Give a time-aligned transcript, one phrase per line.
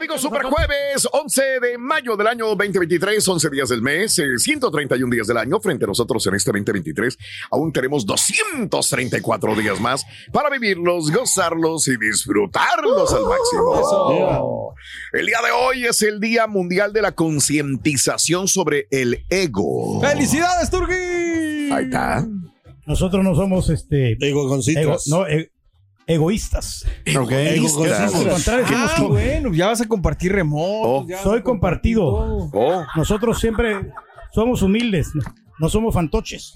[0.00, 5.10] Amigos, Super Jueves, 11 de mayo del año 2023, 11 días del mes, eh, 131
[5.14, 5.60] días del año.
[5.60, 7.18] Frente a nosotros en este 2023,
[7.50, 14.74] aún tenemos 234 días más para vivirlos, gozarlos y disfrutarlos al máximo.
[15.12, 20.00] El día de hoy es el Día Mundial de la Concientización sobre el Ego.
[20.00, 21.70] ¡Felicidades, Turgi!
[21.72, 22.26] Ahí está.
[22.86, 24.16] Nosotros no somos este.
[24.18, 25.06] Egoconcitos.
[25.06, 25.52] ego- no, e-
[26.14, 26.84] egoístas.
[27.18, 27.32] Ok.
[27.32, 31.06] Al contrario, somos Ah, co- bueno, ya vas a compartir remoto.
[31.06, 32.04] vas soy compartido.
[32.06, 33.92] Oh, Nosotros siempre
[34.34, 35.10] somos humildes,
[35.58, 36.52] no somos fantoches.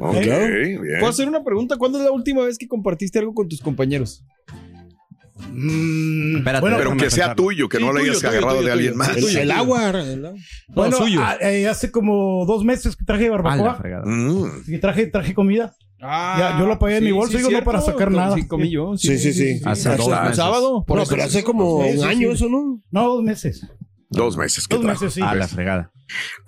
[0.00, 0.80] ok, bien.
[0.98, 1.76] ¿Puedo hacer una pregunta?
[1.76, 4.24] ¿Cuándo es la última vez que compartiste algo con tus compañeros?
[5.52, 8.66] Mm, Espérate, bueno, Pero que sea tuyo, que Sí, no lo hayas tuyo, agarrado tuyo,
[8.66, 8.98] de alguien tuyo.
[8.98, 9.16] más.
[9.16, 9.88] El, agua.
[9.90, 10.32] el agua.
[10.68, 11.20] No, bueno, suyo.
[11.22, 13.80] ah, eh, hace como dos meses que traje barbacoa.
[14.04, 14.44] Mm.
[14.68, 15.74] Y traje, traje comida.
[16.02, 18.34] Ah, Ya, yo lo pagué en mi bolsa, digo, no para sacar nada.
[18.34, 18.96] Sí, comí yo.
[18.96, 19.60] Sí, sí, sí.
[19.64, 20.36] Hace dos meses.
[20.36, 20.84] sábado.
[20.86, 21.10] Por No, eso.
[21.10, 22.34] pero hace como Sí, sí, un año sí.
[22.34, 22.80] eso, ¿no?
[22.90, 23.66] No, dos meses.
[24.12, 25.00] Dos meses que Dos trajo.
[25.04, 25.20] meses, sí.
[25.22, 25.92] A la fregada.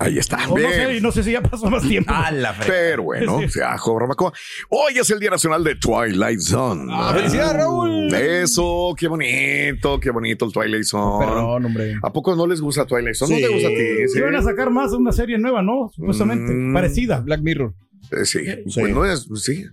[0.00, 0.48] Ahí está.
[0.48, 0.72] No Bien.
[0.72, 2.12] sé, y no sé si ya pasó más tiempo.
[2.12, 2.80] A la fregada.
[2.80, 3.48] Pero bueno, Sí.
[3.50, 4.32] se ajo barbacoa.
[4.70, 6.90] Hoy es el Día Nacional de Twilight Zone.
[6.92, 8.12] Ah, ¡Felicidades, Raúl!
[8.12, 11.24] Eso, qué bonito, qué bonito el Twilight Zone.
[11.24, 11.94] Perdón, hombre.
[12.02, 13.36] ¿A poco no les gusta Twilight Zone?
[13.36, 13.40] Sí.
[13.42, 13.76] ¿No te gusta a ti?
[13.76, 15.88] Sí, Sí van a sacar más una serie nueva, ¿no?
[15.94, 16.72] Supuestamente, Mm.
[16.74, 17.20] parecida.
[17.20, 17.74] Black Mirror.
[18.10, 18.40] Eh, sí.
[18.68, 18.80] Sí.
[18.80, 19.64] Bueno, es, sí.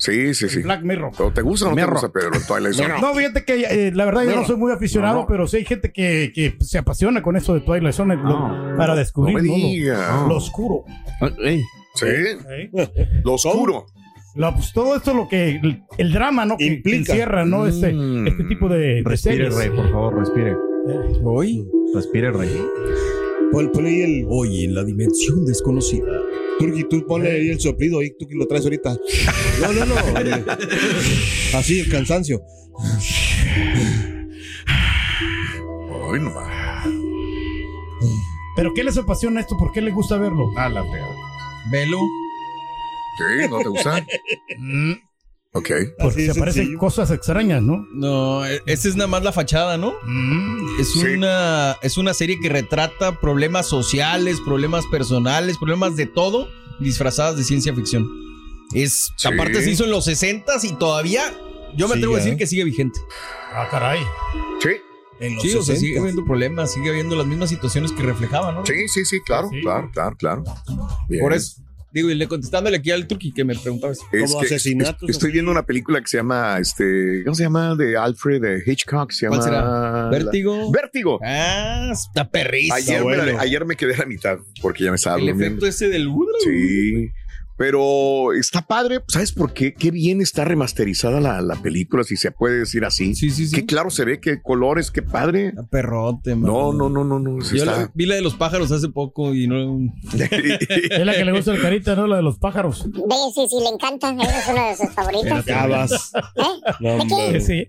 [0.00, 0.62] Sí, sí, sí.
[0.62, 1.10] Black Mirror.
[1.16, 1.94] ¿Pero te gusta o no te Mirror.
[1.94, 3.00] gusta, Pedro, el Twilight Zone?
[3.00, 5.26] No, fíjate que eh, la verdad yo no soy muy aficionado, No.
[5.26, 8.76] pero sí hay gente que, que se apasiona con eso de Twilight Zone lo- No.
[8.76, 10.22] para No descubrir me ¿no?
[10.22, 10.84] lo- lo, oscuro.
[11.42, 11.64] Ey,
[11.94, 12.70] Sí, ¿eh?
[13.24, 13.86] lo oscuro.
[14.36, 17.12] Lo- pues, todo esto lo que el, el drama no que, que Implica.
[17.14, 18.28] encierra no este, Mm.
[18.28, 19.54] este tipo de, de respire, series.
[19.56, 20.54] rey, por favor, respire.
[21.24, 21.66] Hoy.
[21.92, 22.62] Respire, rey.
[23.50, 24.26] Pon, pon ahí el.
[24.28, 26.06] Oye, en la dimensión desconocida.
[26.58, 28.96] Turki, tú ponle ahí el soplido ahí, tú que lo traes ahorita.
[29.60, 29.94] No, no, no.
[31.54, 32.40] Así, el cansancio.
[34.66, 36.86] Ay, no más.
[38.54, 39.56] Pero ¿qué les apasiona esto?
[39.58, 40.52] ¿Por qué les gusta verlo?
[40.56, 41.14] A la fregada.
[41.72, 41.98] Velo.
[43.18, 43.48] ¿Qué?
[43.48, 44.06] ¿No te gusta?
[45.58, 45.70] Ok.
[45.98, 47.86] porque se aparecen cosas extrañas, ¿no?
[47.92, 49.94] No, e- esta es nada más la fachada, ¿no?
[50.04, 51.00] Mm, Es Sí.
[51.00, 56.48] una es una serie que retrata problemas sociales, problemas personales, problemas de todo
[56.80, 58.08] disfrazadas de ciencia ficción.
[58.74, 59.28] Es Sí.
[59.28, 61.22] aparte se hizo en los 60s y todavía
[61.76, 62.36] yo me atrevo a decir ¿eh?
[62.36, 62.98] que sigue vigente.
[63.52, 64.00] ah, caray.
[64.62, 64.70] Sí,
[65.20, 65.80] En los Sí, o sea, 60.
[65.80, 68.64] sigue habiendo problemas, sigue habiendo las mismas situaciones que reflejaba, ¿no?
[68.64, 69.60] sí, sí, sí, claro, Sí.
[69.62, 70.44] claro, claro, claro.
[71.08, 71.20] Bien.
[71.22, 71.60] Por eso
[71.98, 74.02] Digo, y le contestándole aquí al Turki que me preguntaba eso.
[74.12, 74.66] Es que es-
[75.08, 77.74] estoy viendo una película que se llama, este, ¿cómo se llama?
[77.74, 79.10] De Alfred de Hitchcock.
[79.10, 80.08] Se llama ¿Cuál será?
[80.10, 80.70] ¿Vértigo?
[80.70, 81.18] Vértigo.
[81.24, 82.74] Ah, está perrísimo.
[82.76, 83.40] Ayer me, la- Bueno.
[83.40, 85.46] ayer me quedé a la mitad porque ya me estaba El durmiendo.
[85.46, 86.08] efecto ese del...
[86.44, 87.10] Sí.
[87.58, 89.74] Pero está padre, ¿sabes por qué?
[89.74, 93.16] Qué bien está remasterizada la, la película, si se puede decir así.
[93.16, 93.56] Sí, sí, sí.
[93.56, 95.52] Qué claro se ve, qué colores, qué padre.
[95.68, 96.50] Perrote, man.
[96.50, 97.40] No, no, no, no, no.
[97.44, 99.92] sí Yo está- la- vi la de los pájaros hace poco y no...
[100.12, 102.06] Es la que le gusta el carita, ¿no?
[102.06, 102.86] La de los pájaros.
[102.92, 104.10] Ve, sí, sí, le encanta.
[104.22, 105.44] Esa es una de sus favoritas.
[105.44, 106.12] Ya vas.
[106.14, 106.42] ¿Eh?
[106.80, 107.14] No, ¿De qué?
[107.14, 107.40] hombre.
[107.40, 107.66] Sí.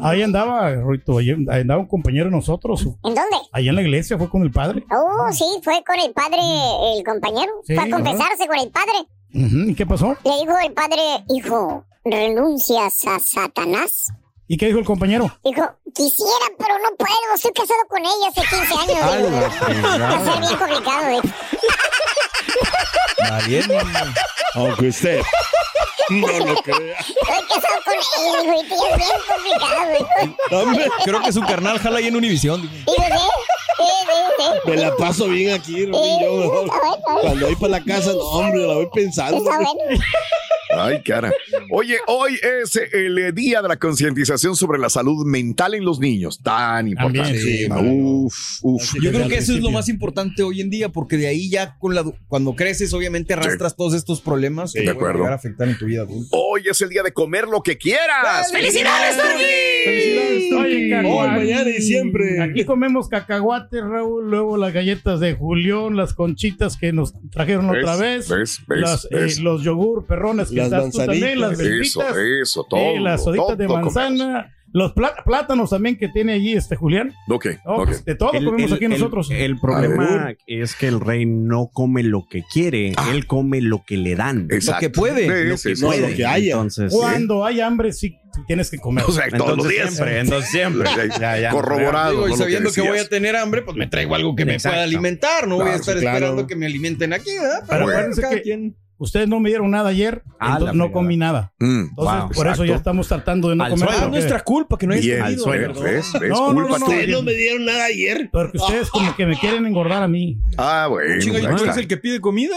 [0.00, 2.82] Ahí andaba, Ruito, ahí andaba un compañero de nosotros.
[2.86, 3.36] ¿En dónde?
[3.52, 4.84] Allá en la iglesia fue con el padre.
[4.90, 6.38] Oh, sí, fue con el padre,
[6.96, 7.52] el compañero.
[7.64, 7.96] Sí, fue a ajá.
[7.96, 8.92] confesarse con el padre.
[9.38, 10.16] ¿Y qué pasó?
[10.24, 14.06] Le dijo el padre, hijo, ¿renuncias a Satanás?
[14.48, 15.24] ¿Y qué dijo el compañero?
[15.44, 15.62] Dijo,
[15.94, 17.12] quisiera, pero no puedo.
[17.34, 18.96] Estoy casado con ella hace 15 años.
[19.02, 19.30] A dijo.
[19.40, 20.08] la fregada.
[20.08, 21.20] Va a ser bien complicado.
[23.46, 23.74] dijo.
[24.54, 25.20] Aunque usted
[26.10, 26.98] no lo crea.
[26.98, 27.14] Estoy
[27.48, 30.62] casado con ella, dijo, y es bien complicado.
[30.62, 32.62] Hombre, creo que su carnal jala ahí en Univisión.
[32.62, 33.02] Dijo, sí, sí,
[33.78, 34.70] sí, sí.
[34.70, 36.64] Me la paso bien aquí, Robin, yo.
[37.22, 39.44] Cuando voy para la casa, no, hombre, la voy pensando.
[40.78, 41.32] Ay, cara.
[41.70, 46.00] Oye, hoy es el eh, día de la concientización sobre la salud mental en los
[46.00, 46.40] niños.
[46.42, 47.38] Tan importante.
[47.38, 48.94] sí, uf, uf.
[49.00, 51.78] Yo creo que eso es lo más importante hoy en día, porque de ahí ya
[51.78, 55.18] con la, cuando creces, obviamente arrastras todos estos problemas que de te pueden acuerdo.
[55.20, 55.95] llegar a afectar en tu vida
[56.30, 58.50] Hoy es el día de comer lo que quieras.
[58.52, 61.30] ¡Felicidades, Oye, Hoy, cacahuate.
[61.36, 62.42] mañana y siempre.
[62.42, 67.82] Aquí comemos cacahuates, Raúl, luego las galletas de Julián, las conchitas que nos trajeron ¿Ves?
[67.82, 68.60] otra vez, ¿Ves?
[68.66, 68.80] ¿Ves?
[68.80, 71.86] las, eh, los yogur perrones que Las estás tú también, las manzanitas.
[71.86, 72.80] Eso, belvitas, eso, todo.
[72.80, 77.14] eh, las soditas todo de manzana, los plá- plátanos también que tiene allí este Julián.
[77.28, 79.30] Ok, pues, de todo comemos aquí nosotros.
[79.30, 83.96] El problema es que el rey no come lo que quiere, él come lo que
[83.96, 84.48] le dan.
[84.50, 84.80] Exacto.
[84.80, 85.22] que puede.
[85.22, 85.82] Sí, Lo que sí.
[85.82, 86.10] puede.
[86.10, 86.52] Lo que haya.
[86.52, 89.04] Entonces, Cuando hay hambre, sí tienes que comer.
[89.08, 89.94] O sea, todos los entonces días.
[89.94, 90.88] siempre, entonces siempre.
[91.18, 92.10] Ya, ya, Corroborado.
[92.10, 92.30] Digo, y.
[92.32, 95.48] Lo sabiendo que, voy a tener hambre, pues me traigo algo que me pueda alimentar.
[95.48, 96.16] No voy a estar claro.
[96.18, 97.64] esperando que me alimenten aquí, ¿verdad?
[97.66, 97.92] Pero Bueno.
[97.98, 98.76] acuérdense cada que quien.
[98.98, 101.52] Ustedes no me dieron nada ayer, Ah, entonces no comí nada.
[101.58, 103.88] Mm, Entonces, wow, por eso ya estamos tratando de no Al comer.
[103.88, 103.98] suelo.
[103.98, 105.66] Ah, porque- nuestra culpa que no hayas comido, suelo.
[105.68, 105.84] perdón.
[105.84, 106.12] ¿ves?
[106.20, 106.30] ¿Ves?
[106.30, 106.86] No, no, Culpa no.
[106.86, 108.28] Ustedes no me dieron nada ayer.
[108.32, 110.38] Porque ustedes como que me quieren engordar a mí.
[110.58, 111.20] Ah, bueno.
[111.20, 111.64] Chinga, ¿y ahí tú está.
[111.64, 112.56] eres el que pide comida?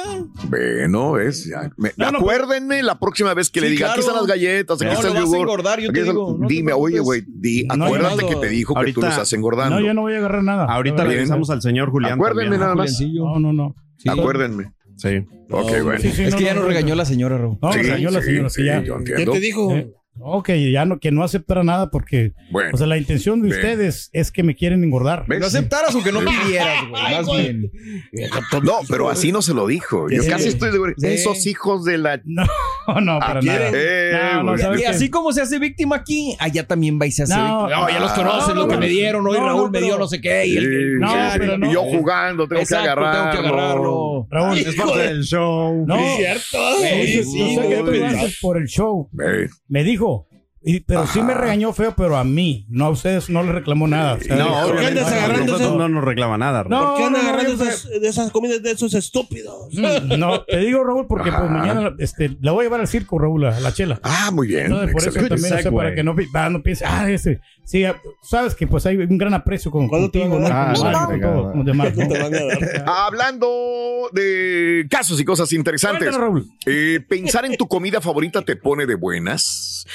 [0.50, 1.72] Bueno, es ya.
[1.78, 4.02] Me- No, no, acuérdenme la próxima vez que le diga, aquí claro.
[4.02, 5.40] están las galletas, aquí No, está el vas a yogur.
[5.40, 7.24] engordar, yo aquí te el- digo, no Dime, oye, güey,
[7.76, 9.80] No, acuérdate que no- te dijo que tú lo estás engordando.
[9.80, 10.66] No, yo no voy a agarrar nada.
[10.66, 12.14] Ahorita No, le avisamos al señor Julián.
[12.14, 13.00] Acuérdenme nada más.
[13.02, 13.76] No, no, no.
[14.08, 14.72] Acuérdenme.
[15.00, 15.18] Sí.
[15.50, 16.00] Ok, No, bueno.
[16.00, 16.96] sí, sí, Es no, que ya no, nos no, regañó no.
[16.96, 17.58] la señora, Raúl.
[17.62, 18.84] No, Sí, regañó la señora, sí, sí, ya.
[18.84, 19.76] yo ¿Qué te dijo?
[19.76, 22.72] Eh, No, que ya no, que no aceptara nada porque, Bueno.
[22.74, 23.60] o sea, la intención de Bien.
[23.60, 25.24] ustedes es que me quieren engordar.
[25.28, 25.40] ¿Ves?
[25.40, 27.02] No aceptaras o que no pidieras, güey.
[27.16, 27.72] Más bien.
[28.64, 30.10] No, pero así no se lo dijo.
[30.10, 30.30] Yo Sí.
[30.30, 30.94] casi estoy seguro.
[30.98, 31.08] Sí.
[31.08, 32.20] Esos hijos de la.
[32.26, 32.44] No,
[33.02, 33.72] no, para nada.
[33.74, 34.62] Eh, no, no, güey.
[34.62, 37.38] ¿sabes Y así como se hace víctima aquí, allá también vais a hacer.
[37.38, 39.26] No, No, ya los conocen, no, lo que no, me dieron.
[39.26, 40.46] Hoy no, Raúl no, me dio no sé qué.
[40.48, 43.32] Y el, Sí, No, sí, pero y yo jugando, tengo Exacto, que agarrarlo.
[43.32, 44.28] tengo que agarrarlo.
[44.30, 45.86] Raúl, Es parte del show.
[45.88, 46.58] no, Es cierto.
[46.82, 49.10] Sí, sí, por el show.
[49.70, 50.09] Me dijo,
[50.62, 53.88] y- pero sí me regañó feo, pero a mí, no a ustedes, no le reclamó
[53.88, 54.16] nada.
[54.16, 56.64] o sea, No, ¿Por qué andas agarrando no nos reclama nada.
[56.64, 56.72] Raúl.
[56.72, 59.74] No, ¿Por qué no, no, agarrando esas, de esas comidas de esos estúpidos?
[59.74, 63.18] Mm, No, te digo, Raúl, porque pues mañana este, la voy a llevar al circo,
[63.20, 64.00] Raúl, a la chela.
[64.04, 64.66] Ah, muy bien.
[64.66, 67.40] Entonces, por eso también, o sea, para que no, pi- ah, no piense, ah, ese,
[67.64, 70.48] sí, ah, sabes que pues hay un gran aprecio con, ¿Cuándo te contigo, ¿no?
[70.52, 70.74] Ah.
[72.86, 76.00] Hablando de casos y cosas interesantes.
[76.10, 76.48] Cuéntanos, Raúl.
[76.66, 79.86] Eh, pensar en tu comida favorita te pone de buenas.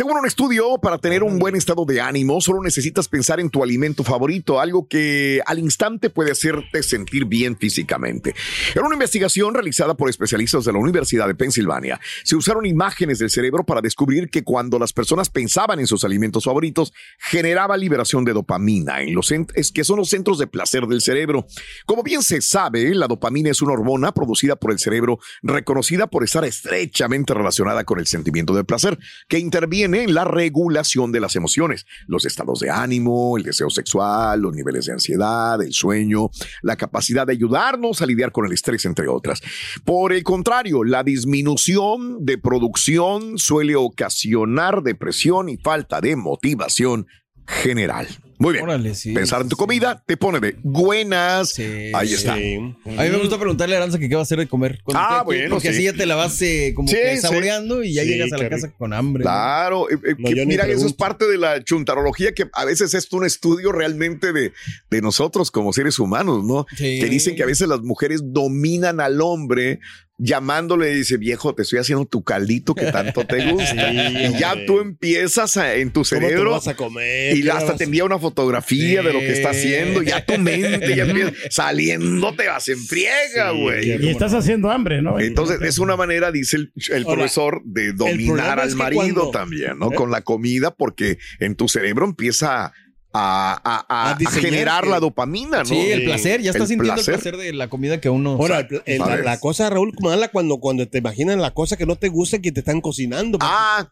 [0.00, 3.62] Según un estudio, para tener un buen estado de ánimo, solo necesitas pensar en tu
[3.62, 8.34] alimento favorito, algo que al instante puede hacerte sentir bien físicamente.
[8.74, 13.28] En una investigación realizada por especialistas de la Universidad de Pensilvania, se usaron imágenes del
[13.28, 18.32] cerebro para descubrir que cuando las personas pensaban en sus alimentos favoritos, generaba liberación de
[18.32, 21.46] dopamina en los es que son los centros de placer del cerebro.
[21.84, 26.24] Como bien se sabe, la dopamina es una hormona producida por el cerebro, reconocida por
[26.24, 31.36] estar estrechamente relacionada con el sentimiento de placer, que interviene en la regulación de las
[31.36, 36.30] emociones, los estados de ánimo, el deseo sexual, los niveles de ansiedad, el sueño,
[36.62, 39.40] la capacidad de ayudarnos a lidiar con el estrés, entre otras.
[39.84, 47.06] Por el contrario, la disminución de producción suele ocasionar depresión y falta de motivación
[47.46, 48.08] general.
[48.40, 48.64] Muy bien.
[48.64, 49.12] Órale, sí.
[49.12, 51.50] Pensar en tu comida te pone de buenas.
[51.50, 52.14] Sí, Ahí sí.
[52.14, 52.32] está.
[52.32, 54.80] A mí me gusta preguntarle a Aranza que qué va a hacer de comer.
[54.82, 55.74] cuando Ah, bueno, Porque sí.
[55.74, 57.20] así ya te la vas eh, como Sí, que sí.
[57.20, 59.22] saboreando y ya Sí, llegas a la casa con hambre.
[59.24, 62.94] Claro, eh, eh, No, que mira, eso es parte de la chuntarología que a veces
[62.94, 64.52] es un estudio realmente de,
[64.90, 66.64] de nosotros como seres humanos, ¿no?
[66.76, 66.98] Sí.
[66.98, 69.80] Que dicen que a veces las mujeres dominan al hombre
[70.22, 73.90] llamándole y dice, viejo, te estoy haciendo tu caldito que tanto te gusta.
[73.90, 73.96] Sí,
[74.34, 74.66] y ya hombre.
[74.66, 76.50] tú empiezas a- en tu ¿Cómo te lo cerebro.
[76.52, 77.36] vas a comer?
[77.36, 80.02] Y ¿Qué hasta vas te envía una fotografía de lo que está haciendo.
[80.02, 84.04] Ya tu mente ya empieza saliendo, te vas en friega, güey.
[84.04, 85.18] Y estás haciendo hambre, ¿no?
[85.18, 89.78] Entonces, es una manera, dice el, el Ahora, profesor, de dominar al marido cuando- también,
[89.78, 89.90] ¿no?
[89.92, 89.94] ¿Eh?
[89.94, 92.72] Con la comida, porque en tu cerebro empieza
[93.12, 95.64] a, a- a- A a diseñar generar la dopamina, ¿no?
[95.64, 97.14] Sí, el placer, ya estás El sintiendo placer.
[97.14, 98.30] el placer de la comida que uno.
[98.32, 101.96] Ahora, el- el- la, cosa, Raúl, mala cuando, cuando te imaginas la cosa que no
[101.96, 103.38] te gusta que te están cocinando.
[103.40, 103.88] Ah,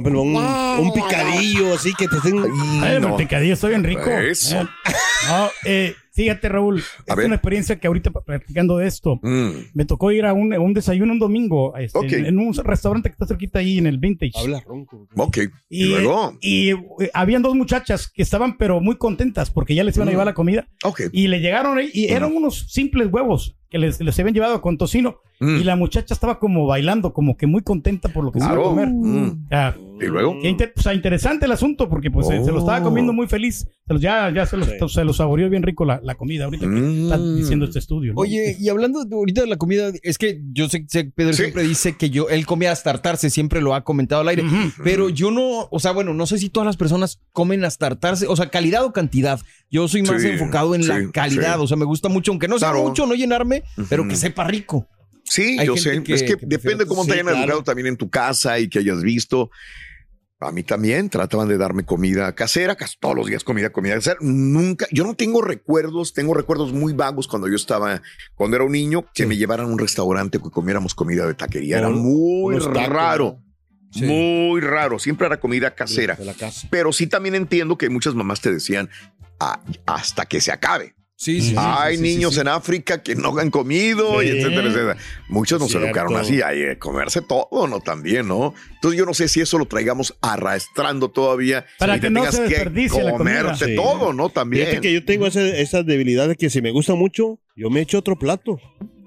[0.00, 2.38] ejemplo, un, un picadillo así que te estén...
[2.82, 3.08] Ay, no.
[3.10, 4.08] el picadillo está bien rico.
[4.10, 4.60] Eso.
[4.60, 4.66] Eh,
[5.28, 7.26] no, eh, fíjate, Raúl, A es ver.
[7.26, 10.74] una experiencia que ahorita practicando de esto, Mm, me tocó ir a un, a un
[10.74, 12.12] desayuno un domingo este, Ok.
[12.12, 14.32] en, en un restaurante que está cerquita ahí en el Vintage.
[14.36, 15.06] Habla ronco.
[15.16, 15.38] ok.
[15.68, 16.76] Y, Y, luego, y, eh,
[17.14, 20.14] habían dos muchachas que estaban pero muy contentas porque ya les iban a Mm.
[20.14, 21.02] llevar la comida ok.
[21.12, 24.76] y le llegaron ahí y eran unos simples huevos que les, les habían llevado con
[24.76, 25.56] tocino Mm.
[25.56, 28.54] y la muchacha estaba como bailando, como que muy contenta por lo que se iba
[28.54, 28.88] a comer.
[28.88, 29.44] Mm.
[30.00, 32.84] Y luego, inter- o sea, interesante el asunto porque pues se- se lo estaba Oh.
[32.84, 33.66] comiendo muy feliz.
[33.86, 34.74] Se los- ya ya se, los, Sí.
[34.88, 37.36] se lo saboreó bien rico la, la comida ahorita que está Mm.
[37.36, 38.12] diciendo este estudio.
[38.12, 38.20] ¿no?
[38.20, 41.42] Oye, y hablando de- ahorita de la comida, es que yo sé que Pedro Sí.
[41.42, 44.44] siempre dice que yo, él come hasta hartarse, siempre lo ha comentado al aire,
[44.82, 48.26] pero yo no, o sea, bueno, no sé si todas las personas comen hasta hartarse,
[48.26, 49.40] o sea, calidad o cantidad.
[49.70, 51.62] Yo soy más Sí, enfocado en sí, la calidad, sí.
[51.62, 52.88] o sea, me gusta mucho, aunque no sea Claro.
[52.88, 54.88] mucho, no llenarme, pero que sepa rico.
[55.24, 56.02] Sí, Hay yo sé.
[56.02, 57.40] que- es que, que depende cómo te Sí, hayan claro.
[57.40, 59.50] educado también en tu casa y que hayas visto.
[60.40, 64.16] A mí también trataban de darme comida casera, casi todos los días comida, comida casera.
[64.20, 68.02] Nunca, yo no tengo recuerdos, tengo recuerdos muy vagos cuando yo estaba,
[68.34, 71.78] cuando era un niño, que me llevaran a un restaurante que comiéramos comida de taquería.
[71.78, 73.38] Era muy raro,
[73.92, 74.04] Sí.
[74.04, 74.98] muy raro.
[74.98, 76.16] Siempre era comida casera.
[76.16, 76.66] De la casa.
[76.72, 78.90] Pero sí también entiendo que muchas mamás te decían
[79.38, 80.96] "Ah, hasta que se acabe.
[81.22, 81.54] Sí, sí.
[81.56, 82.40] Hay sí, niños sí.
[82.40, 84.96] en África que no han comido, y etcétera, etcétera.
[85.28, 85.86] Muchos nos Cierto.
[85.86, 87.78] educaron así, hay que comerse todo, ¿no?
[87.78, 88.54] También, ¿no?
[88.74, 91.64] Entonces yo no sé si eso lo traigamos arrastrando todavía.
[91.78, 93.40] Para y que te no tengas se que desperdicie la comida.
[93.42, 93.76] comerte Sí.
[93.76, 94.30] todo, ¿no?
[94.30, 94.66] También.
[94.66, 97.82] Fíjate que yo tengo ese- esa debilidad de que si me gusta mucho, yo me
[97.82, 98.58] echo otro plato.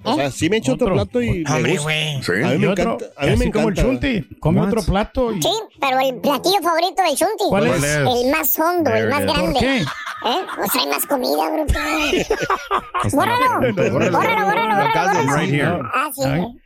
[0.05, 0.95] O sea, sí me echo otro, Otro.
[0.95, 1.89] plato y me gusta.
[2.21, 2.31] Sí.
[2.43, 3.05] A mí me otro, encanta.
[3.17, 3.81] A mí me así como el encanta.
[4.09, 4.67] chunti, come What?
[4.67, 5.31] otro plato.
[5.33, 5.49] Y, Sí,
[5.81, 7.43] pero el platillo favorito del Chunti.
[7.49, 7.83] ¿Cuál es?
[7.83, 9.51] El más hondo, el más grande.
[9.53, 9.77] ¿Por qué?
[9.81, 10.41] ¿Eh?
[10.55, 11.73] Pues trae más comida, bruto.
[13.13, 15.35] bórralo, bórralo, bórralo, bórralo, bórralo.
[15.35, 15.79] right here.
[15.93, 16.09] Ah.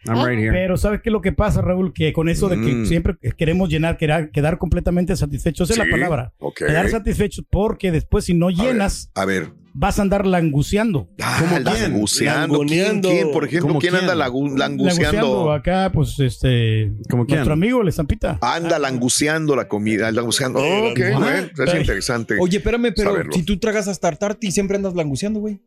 [0.07, 0.51] I'm right here.
[0.51, 1.93] Pero ¿sabes qué es lo que pasa, Raúl?
[1.93, 2.85] Que con eso de que Mm.
[2.85, 6.33] siempre queremos llenar, quedar, quedar completamente satisfechos, esa es Sí, la palabra.
[6.39, 6.57] ok.
[6.57, 9.51] Quedar satisfechos porque después si no A ver, llenas, A ver.
[9.79, 11.07] Vas a andar languceando.
[11.21, 12.59] Ah, languceando.
[12.65, 14.03] ¿Quién, por ejemplo, ¿Cómo quién quién?
[14.09, 15.51] anda lagu- Languceando languceando?
[15.53, 17.37] acá, pues, este, ¿Cómo quién?
[17.37, 18.37] nuestro amigo, el Estampita.
[18.41, 20.59] Anda languceando la comida, languceando.
[20.59, 21.19] Oh, ok, Ajá.
[21.19, 22.35] bueno, es interesante.
[22.41, 23.31] Oye, espérame, pero Saberlo.
[23.31, 25.61] si tú tragas hasta hartarte y siempre andas languceando, güey.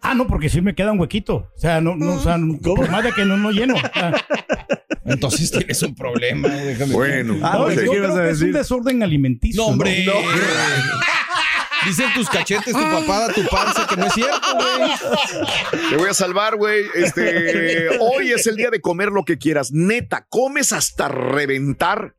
[0.00, 1.50] Ah, no, porque sí me queda un huequito.
[1.56, 3.74] O sea, no, no, o sea, por más de que no, no lleno.
[5.06, 6.64] Ah, Entonces tienes un problema, güey.
[6.74, 8.54] déjame- Bueno, Ah, no, pues, yo ¿qué ibas creo a que es un decir?
[8.54, 9.60] desorden alimenticio.
[9.62, 10.06] No, hombre.
[10.06, 10.12] ¿no?
[11.86, 15.90] Dicen tus cachetes, tu papada, tu panza, que no es cierto, güey.
[15.90, 16.84] Te voy a salvar, güey.
[16.94, 19.72] Este, hoy es el día de comer lo que quieras.
[19.72, 22.14] Neta, comes hasta reventar.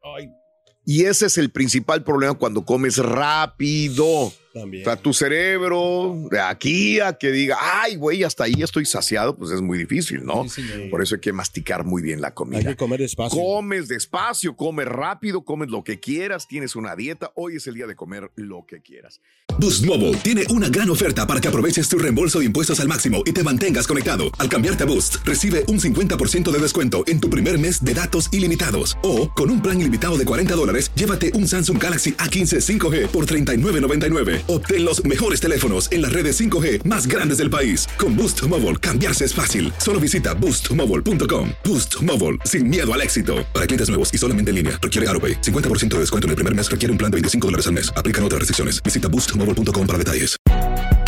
[0.85, 4.31] Y ese es el principal problema cuando comes rápido.
[4.55, 4.83] También.
[4.83, 9.35] O sea, tu cerebro, de aquí a que diga, ay, güey, hasta ahí estoy saciado,
[9.35, 10.47] pues es muy difícil, ¿no?
[10.47, 10.63] Sí.
[10.89, 12.63] Por eso hay que masticar muy bien la Hay comida.
[12.69, 13.37] que comer despacio.
[13.37, 17.33] Comes despacio, comes rápido, comes lo que quieras, tienes una dieta.
[17.35, 19.19] Hoy es el día de comer lo que quieras.
[19.59, 23.23] Boost Mobile tiene una gran oferta para que aproveches tu reembolso de impuestos al máximo
[23.25, 24.25] y te mantengas conectado.
[24.39, 28.29] Al cambiarte a Boost, recibe un 50% de descuento en tu primer mes de datos
[28.33, 28.97] ilimitados.
[29.03, 33.25] O, con un plan ilimitado de 40 dólares, llévate un Samsung Galaxy A15 5G por
[33.25, 34.44] $39.99.
[34.47, 37.87] Obtén los mejores teléfonos en las redes 5G más grandes del país.
[37.97, 39.71] Con Boost Mobile, cambiarse es fácil.
[39.77, 41.51] Solo visita boostmobile.com.
[41.63, 43.45] Boost Mobile, sin miedo al éxito.
[43.53, 45.41] Para clientes nuevos y solamente en línea, requiere AroPay.
[45.41, 47.93] 50% de descuento en el primer mes requiere un plan de 25 dólares al mes.
[47.95, 48.83] Aplican otras restricciones.
[48.83, 50.35] Visita boostmobile.com para detalles.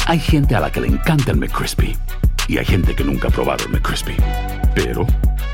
[0.07, 1.97] Hay gente a la que le encanta el McCrispy
[2.47, 4.15] y hay gente que nunca ha probado el McCrispy.
[4.73, 5.05] Pero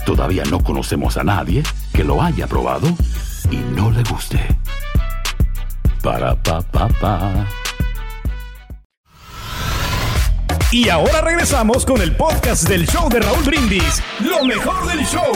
[0.06, 2.88] todavía no conocemos a nadie que lo haya probado
[3.50, 4.40] y no le guste.
[6.04, 7.63] Para pa pa pa.
[10.74, 14.02] Y ahora regresamos con el podcast del show de Raúl Brindis.
[14.20, 15.32] Lo mejor del show.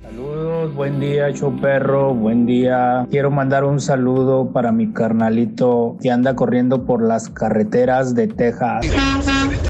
[0.00, 3.06] Saludos, buen día, show perro, buen día.
[3.10, 8.86] Quiero mandar un saludo para mi carnalito que anda corriendo por las carreteras de Texas.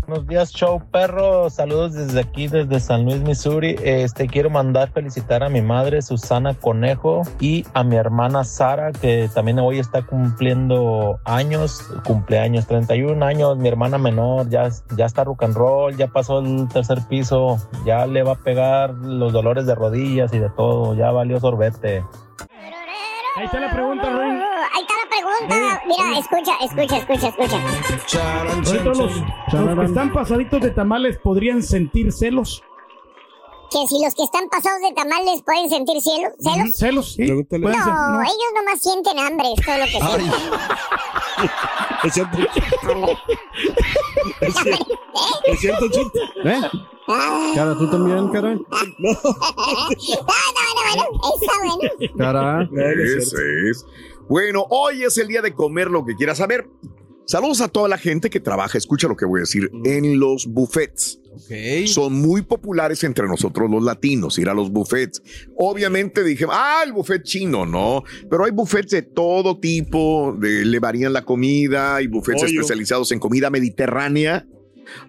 [0.04, 1.48] Buenos días, show perro.
[1.48, 3.76] Saludos desde aquí, desde San Luis, Missouri.
[3.84, 9.30] Este quiero mandar felicitar a mi madre Susana Conejo y a mi hermana Sara, que
[9.32, 13.56] también hoy está cumpliendo años, cumpleaños, 31 años.
[13.58, 18.04] Mi hermana menor ya, ya está rock and roll, ya pasó el tercer piso, ya
[18.04, 20.96] le va a pegar los dolores de rodillas y de todo.
[20.96, 22.02] Ya valió sorbete.
[23.36, 24.10] Ahí está la pregunta,
[25.48, 28.42] Mira, escucha, escucha, escucha, escucha.
[28.42, 32.62] Ahorita los, los que están pasaditos de tamales podrían sentir celos.
[33.70, 36.76] Que si los que están pasados de tamales pueden sentir cielo, celos.
[36.76, 37.22] Celos, sí.
[37.22, 38.22] No, no.
[38.22, 40.20] ellos nomás sienten hambre, es todo lo que Ay.
[40.20, 40.40] sienten.
[42.04, 42.36] Es cierto.
[44.40, 44.86] Es cierto,
[45.46, 46.18] es cierto, Chito.
[46.44, 46.60] ¿Eh?
[47.54, 48.54] Cara, tú también, cara.
[48.98, 49.18] No, no,
[50.84, 52.12] bueno, está bueno.
[52.18, 52.68] Cara.
[53.18, 53.36] Eso
[53.70, 53.86] es.
[54.32, 56.66] Bueno, hoy es el día de comer lo que quieras saber.
[57.26, 60.46] Saludos a toda la gente que trabaja, escucha lo que voy a decir, en los
[60.46, 61.20] buffets.
[61.84, 65.22] Son muy populares entre nosotros los latinos, ir a los buffets.
[65.58, 68.04] Obviamente dije, ah, el buffet chino, no.
[68.30, 73.18] Pero hay buffets de todo tipo, de, le varían la comida, hay buffets especializados en
[73.18, 74.46] comida mediterránea.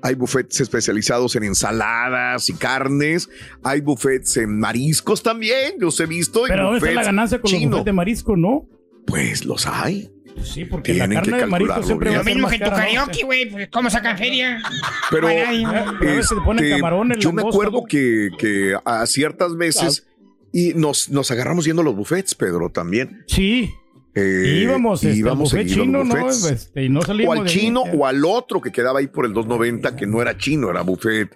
[0.01, 3.30] Hay buffets especializados en ensaladas y carnes.
[3.63, 5.75] Hay buffets en mariscos también.
[5.80, 6.44] Los he visto.
[6.46, 8.68] Pero ¿dónde está la ganancia con los de marisco, no?
[9.05, 10.10] Pues los hay.
[10.43, 12.57] Sí, porque la Tienen que carne de marisco siempre va a Lo más mismo que
[12.60, 13.50] tu karaoke, güey.
[13.51, 14.62] Pues, ¿Cómo sacan feria?
[15.12, 15.63] Pero, Bueno, ahí-
[16.00, 17.83] Pero a veces le ponen este, camarones, yo me acuerdo ¿no?
[17.86, 20.07] que, que a ciertas veces
[20.51, 23.24] y nos, nos agarramos yendo a los buffets, Pedro, también.
[23.27, 23.72] Sí.
[24.15, 26.29] Eh, íbamos este, íbamos al buffet seguido a los chino, ¿no?
[26.29, 27.46] Este, y no o al de ahí.
[27.48, 30.82] chino o al otro que quedaba ahí por el 290 que no era chino, era
[30.82, 31.29] buffet.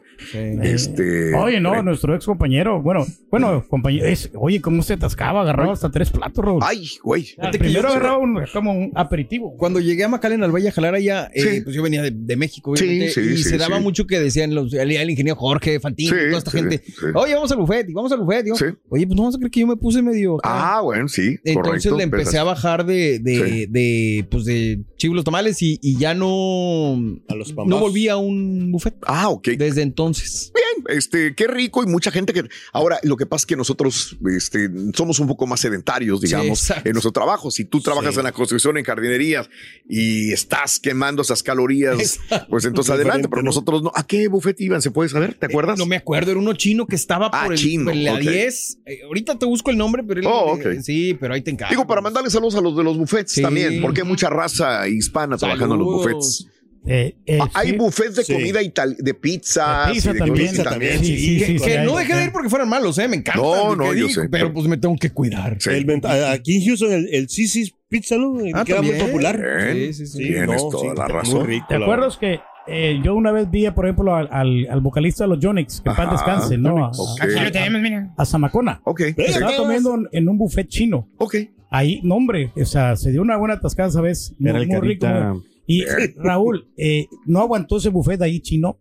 [0.63, 5.41] Este, Oye, no, eh, nuestro ex compañero, bueno, bueno, compañero, es- oye, ¿cómo se atascaba?
[5.41, 6.61] Agarraba hasta tres platos, Raúl.
[6.65, 7.23] Ay, güey.
[7.23, 9.55] Fíjate que Primero yo- agarraba un, como un aperitivo.
[9.57, 11.61] Cuando llegué a McAllen al Valle a jalar allá, eh, Sí.
[11.61, 13.83] pues yo venía de, de México, Sí, obviamente, sí, y sí, se daba sí.
[13.83, 16.81] mucho que decían los, el, el ingeniero Jorge, Fantino, Sí, toda esta sí, gente.
[16.85, 16.93] sí.
[17.13, 18.45] Oye, vamos al buffet, y vamos al buffet.
[18.55, 18.65] Sí.
[18.89, 20.35] Oye, pues no vas a creer que yo me puse medio.
[20.37, 20.77] acá.
[20.77, 21.37] Ah, bueno, sí.
[21.43, 23.65] Entonces correcto, le empecé a bajar de, de, Sí.
[23.67, 26.93] de, pues de chivos los tamales y, y ya no,
[27.29, 28.95] A los no volví a un buffet.
[29.05, 29.49] Ah, ok.
[29.49, 30.51] Desde entonces.
[30.53, 32.43] Bien, este, qué rico y mucha gente que.
[32.73, 36.91] Ahora, lo que pasa es que nosotros este, somos un poco más sedentarios, digamos, en
[36.93, 37.51] nuestro trabajo.
[37.51, 38.19] Si tú trabajas Sí.
[38.19, 39.49] en la construcción, en jardinerías
[39.87, 43.29] y estás quemando esas calorías, pues entonces Diferente, adelante.
[43.29, 43.45] Pero ¿no?
[43.47, 43.91] nosotros no.
[43.95, 44.81] ¿A qué buffet iban?
[44.81, 45.35] ¿Se puede saber?
[45.35, 45.77] ¿Te acuerdas?
[45.77, 48.19] No me acuerdo, era uno chino que estaba Ah, por el, chino, por la ok.
[48.21, 48.79] 10.
[48.85, 50.65] Eh, ahorita te busco el nombre, pero él- Oh, ok.
[50.65, 51.69] eh, sí, pero ahí te encargo.
[51.71, 53.41] Digo, para mandarle saludos a los de los buffets Sí.
[53.41, 56.47] también, porque hay mucha raza hispana trabajando en los buffets.
[56.89, 57.75] Eh, eh, Ah, hay sí.
[57.75, 58.31] buffets de Sí.
[58.33, 59.87] comida de pizza.
[59.87, 60.47] De pizza también.
[60.49, 63.09] Pizza también, Sí, sí, sí, sí, Que, no dejé de ir porque fueran malos, ¿eh?
[63.09, 63.41] Me encanta.
[63.41, 65.57] No, no, yo sé, Pero pues me tengo que cuidar.
[65.59, 65.69] Sí.
[65.71, 68.37] El venta- aquí en Houston, el, el Sisi's Pizza, ¿no?
[68.53, 69.37] Ah, que era muy popular.
[69.37, 70.17] Bien, Sí, sí, sí.
[70.19, 71.47] Tienes no, toda sí, la muy razón.
[71.47, 75.23] rico, ¿Te acuerdas que eh, yo una vez vi, por ejemplo, al, al, al vocalista
[75.23, 76.85] de los Jonix, que en paz descanse, ¿no?
[76.85, 78.13] A, a- mira.
[78.17, 78.81] a Zamacona.
[78.85, 79.01] Ok.
[79.17, 81.09] Estaba comiendo en, en un buffet chino.
[81.17, 81.35] ok.
[81.69, 84.33] Ahí, no, hombre, o sea, se dio una buena atascada, ¿sabes?
[84.39, 85.05] Muy, muy rico.
[85.33, 85.83] muy- Y
[86.17, 88.77] Raúl, eh, no aguantó ese buffet de ahí chino,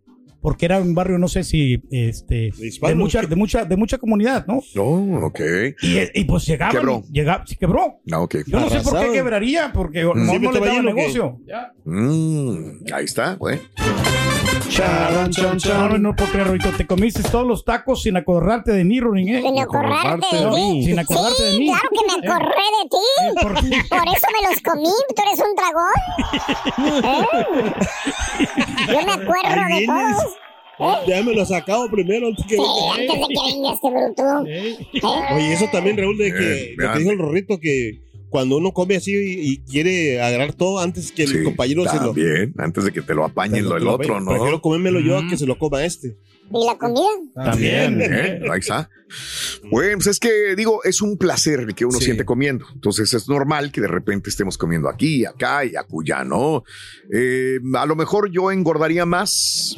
[0.47, 4.47] porque era un barrio, no sé si, este, De mucha, de mucha, de mucha comunidad,
[4.47, 4.61] ¿no?
[4.75, 5.41] No, ok.
[5.81, 7.03] Y, y pues llegaban, Quebró.
[7.11, 7.99] llegaba, sí quebró.
[8.05, 8.35] No, ok.
[8.47, 11.39] Yo no sé por qué quebraría, porque no, Siempre no le daba negocio.
[11.45, 11.73] Ya.
[11.83, 13.59] Mm, ahí está, güey.
[14.69, 15.77] Charan, chan, chan.
[15.77, 16.57] No, no, no puedo creer.
[16.77, 19.41] Te comiste todos los tacos sin acordarte de mí, Ronin, ¿eh?
[19.41, 20.85] Sin acordarte de mí.
[20.85, 21.67] sin acordarte de sí, mí.
[21.67, 23.05] claro que me acordé de ti.
[23.19, 23.81] Eh, ¿por qué?
[23.89, 24.95] Por eso me los comí.
[25.13, 25.95] Tú eres un dragón.
[28.63, 28.63] ¿Eh?
[28.87, 29.87] Yo me acuerdo de vienes.
[30.77, 31.07] todos.
[31.07, 32.27] Ya me lo sacado primero.
[32.27, 32.61] antes que- Sí,
[32.93, 34.45] antes de que venga este bruto.
[34.47, 35.33] Eh, ¿Eh?
[35.35, 38.71] Oye, eso también, Raúl, de que Bien, lo que dijo el Rorrito, que cuando uno
[38.73, 42.07] come así y, y quiere agarrar todo antes que el Sí, compañero se lo.
[42.13, 44.31] También, antes de que te lo apañen lo del otro, ¿no?
[44.31, 46.15] Prefiero comérmelo yo a que se lo coma este.
[46.51, 47.07] ¿Y la comida?
[47.35, 47.99] También.
[48.01, 48.41] ¿Eh?
[48.51, 48.89] Ahí está.
[49.71, 52.05] Bueno, pues es que digo, es un placer el que uno Sí.
[52.05, 52.65] siente comiendo.
[52.73, 56.63] Entonces es normal que de repente estemos comiendo aquí, acá y acullá, ¿no?
[57.13, 59.31] Eh, a lo mejor yo engordaría más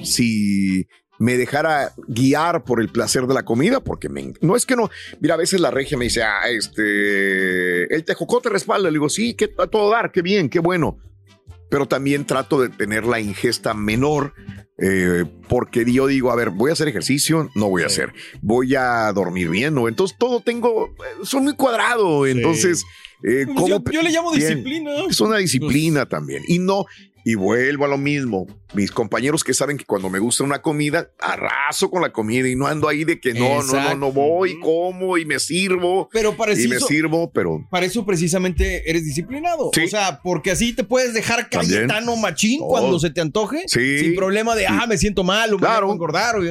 [0.03, 0.87] si
[1.19, 4.89] me dejara guiar por el placer de la comida, porque me, no es que no.
[5.19, 8.89] Mira, a veces la regia me dice, ah, este, el tejocote respalda.
[8.89, 10.97] Le digo, sí, que a todo dar, qué bien, qué bueno.
[11.69, 14.33] Pero también trato de tener la ingesta menor
[14.81, 18.75] eh, porque yo digo, a ver, voy a hacer ejercicio, no voy a hacer, voy
[18.75, 19.87] a dormir bien, ¿no?
[19.87, 22.85] Entonces todo tengo, eh, soy muy cuadrado, entonces,
[23.23, 24.47] eh, Pues ¿cómo yo, yo le llamo Bien.
[24.47, 24.91] disciplina.
[25.09, 26.43] Es una disciplina también.
[26.47, 26.85] Y no,
[27.31, 28.47] y vuelvo a lo mismo.
[28.73, 32.55] Mis compañeros que saben que cuando me gusta una comida, arraso con la comida y
[32.55, 36.09] no ando ahí de que no, no, no, no voy, como y me sirvo.
[36.11, 39.71] Pero para Y me eso- sirvo, pero Para eso precisamente eres disciplinado.
[39.73, 39.81] Sí.
[39.85, 41.49] O sea, porque así te puedes dejar.
[41.49, 42.67] Cayetano machín Oh.
[42.67, 43.63] cuando se te antoje.
[43.67, 43.99] Sí.
[43.99, 45.87] Sin problema de, ah, me siento mal o me Claro.
[45.87, 46.35] voy a engordar.
[46.37, 46.43] o-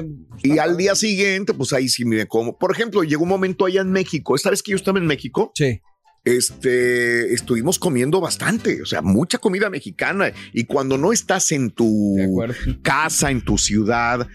[0.42, 2.56] Y al día siguiente, pues ahí sí me como.
[2.58, 4.34] Por ejemplo, llegó un momento allá en México.
[4.48, 5.80] Vez que yo estaba en México, sí.
[6.36, 10.32] Este, estuvimos comiendo bastante, o sea, mucha comida mexicana.
[10.52, 12.16] Y cuando no estás en tu
[12.82, 14.26] casa, en tu ciudad,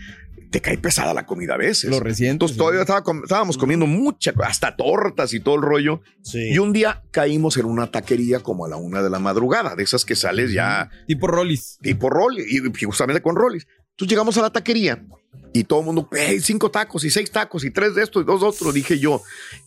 [0.53, 1.89] te cae pesada la comida a veces.
[1.89, 2.33] Lo recientes.
[2.33, 6.01] Entonces todavía estaba estábamos comiendo mucha, hasta tortas y todo el rollo.
[6.33, 9.83] Y un día caímos en una taquería como a la una de la madrugada, de
[9.83, 10.91] esas que sales ya.
[11.07, 11.79] Tipo Rollis.
[11.81, 13.65] Tipo Rollis, y justamente con Rollis.
[13.91, 15.03] Entonces llegamos a la taquería
[15.53, 18.25] y todo el mundo, "Hey, cinco tacos y seis tacos y tres de estos y
[18.25, 18.73] dos de otros.
[18.73, 19.21] Dije yo,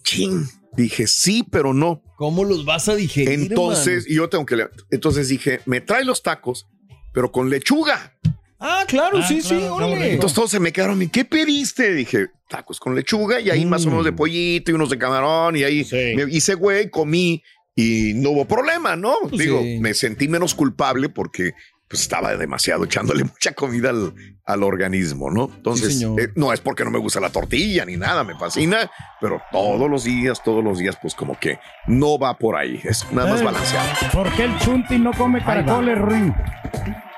[0.05, 0.47] ching.
[0.77, 2.03] Dije, sí, pero no.
[2.17, 3.31] ¿Cómo los vas a digerir?
[3.31, 6.67] Entonces, y yo tengo que le- Entonces dije, me trae los tacos,
[7.13, 8.15] pero con lechuga.
[8.59, 10.13] Ah, claro, sí, sí, órale.
[10.15, 11.93] Entonces todos se me quedaron, ¿y qué pediste?
[11.95, 14.17] Dije, tacos con lechuga y ahí más unos de Mm.
[14.17, 15.87] pollito y unos de camarón y ahí
[16.17, 17.43] me hice güey, comí
[17.75, 19.15] y no hubo problema, ¿no?
[19.29, 19.79] Pues Digo, sí.
[19.81, 21.53] me sentí menos culpable porque
[21.89, 24.13] pues estaba demasiado echándole mucha comida al,
[24.45, 25.51] al organismo, ¿no?
[25.55, 29.41] Entonces, eh, no es porque no me gusta la tortilla ni nada, me fascina, pero
[29.53, 33.31] todos los días, todos los días, pues como que no va por ahí, es nada
[33.31, 33.89] más Eh, balanceado.
[34.13, 36.35] ¿Por qué el chunti no come caracoles, Ruin?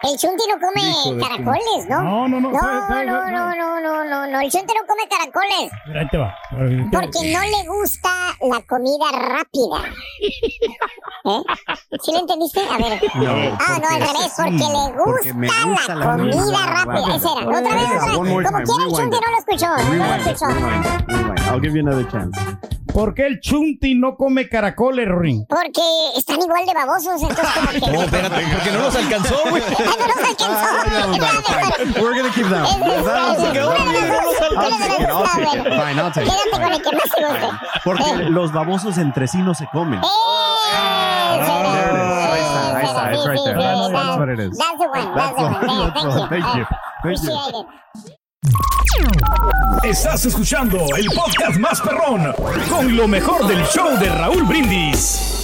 [0.02, 2.02] El Chunti no come caracoles, ¿no?
[2.02, 4.40] No, no, no, No, sabe, sabe, no, no, no, no, no, no.
[4.40, 5.72] El Chunti no come caracoles.
[5.86, 6.34] Mira, ahí te va.
[6.92, 9.90] Porque no le gusta la comida rápida.
[11.24, 11.42] ¿Eh?
[12.02, 12.60] ¿Sí le entendiste?
[12.60, 13.00] A ver.
[13.16, 15.32] No, ah, no, al porque revés, sí, porque le porque
[15.68, 16.94] gusta, la, la comida comida rápida.
[16.94, 17.16] rápida.
[17.16, 17.48] Esa era.
[17.48, 18.14] Otra vez, otra vez.
[18.14, 19.66] Como quiera, el Chunti no lo escuchó.
[19.76, 20.46] No lo escuchó.
[21.50, 22.38] I'll give you another chance.
[22.92, 25.46] ¿Por qué el chunti no come caracoles, Ruin?
[25.48, 25.82] Porque
[26.16, 27.92] están igual de babosos, entonces como que...
[27.92, 29.62] No, espérate, porque no nos alcanzó, güey.
[32.00, 32.80] We're gonna keep that one.
[32.80, 33.98] That one's.
[35.78, 36.32] Fine, I'll take it.
[36.32, 37.48] Quédate con el que más te guste.
[37.84, 38.30] Porque Eh.
[38.30, 40.00] los babosos entre sí no se comen.
[40.00, 40.08] There
[41.40, 41.44] it
[41.94, 42.08] is.
[42.28, 43.12] Ahí está, ahí está.
[43.12, 43.56] It's right there.
[43.58, 44.58] That's, that's what it is.
[44.58, 45.52] That's the one, that's the one.
[45.60, 46.64] There, thank you.
[47.02, 47.22] Thank you.
[47.22, 47.34] Thank you.
[47.34, 47.66] appreciate it.
[49.84, 52.32] Estás escuchando el podcast más perrón
[52.68, 55.37] con lo mejor del show de Raúl Brindis.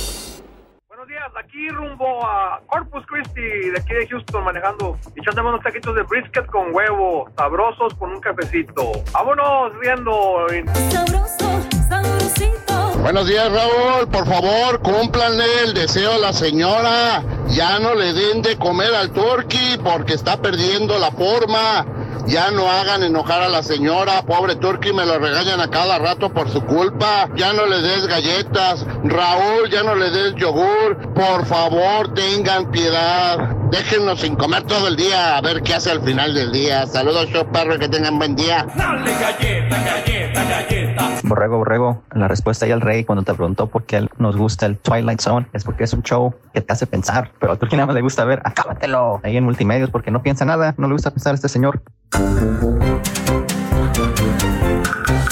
[1.55, 6.47] Aquí rumbo a Corpus Christi, de aquí de Houston, manejando, echándome unos taquitos de brisket
[6.47, 8.91] con huevo, sabrosos con un cafecito.
[9.13, 10.47] Vámonos riendo.
[10.91, 12.99] Sabroso, sabrosito.
[13.03, 14.09] Buenos días, Raúl.
[14.09, 17.23] Por favor, cúmplanle el deseo a la señora.
[17.49, 21.87] Ya no le den de comer al turkey porque está perdiendo la forma.
[22.27, 24.23] Ya no hagan enojar a la señora.
[24.23, 27.29] Pobre turkey, me lo regañan a cada rato por su culpa.
[27.37, 28.87] Ya no le des galletas.
[29.05, 31.13] Raúl, ya no le des yogur.
[31.15, 33.51] Por favor, tengan piedad.
[33.71, 35.37] Déjennos sin comer todo el día.
[35.37, 36.87] A ver qué hace al final del día.
[36.87, 38.67] Saludos, show perro, que tengan buen día.
[38.75, 41.11] Dale galleta, galleta, galleta.
[41.25, 44.77] Borrego, borrego, la respuesta ahí al rey cuando te preguntó por qué nos gusta el
[44.79, 47.87] Twilight Zone es porque es un show que te hace pensar, pero a Turki nada
[47.87, 51.11] más le gusta ver, acábatelo ahí en multimedios porque no piensa nada, no le gusta
[51.11, 51.83] pensar a este señor.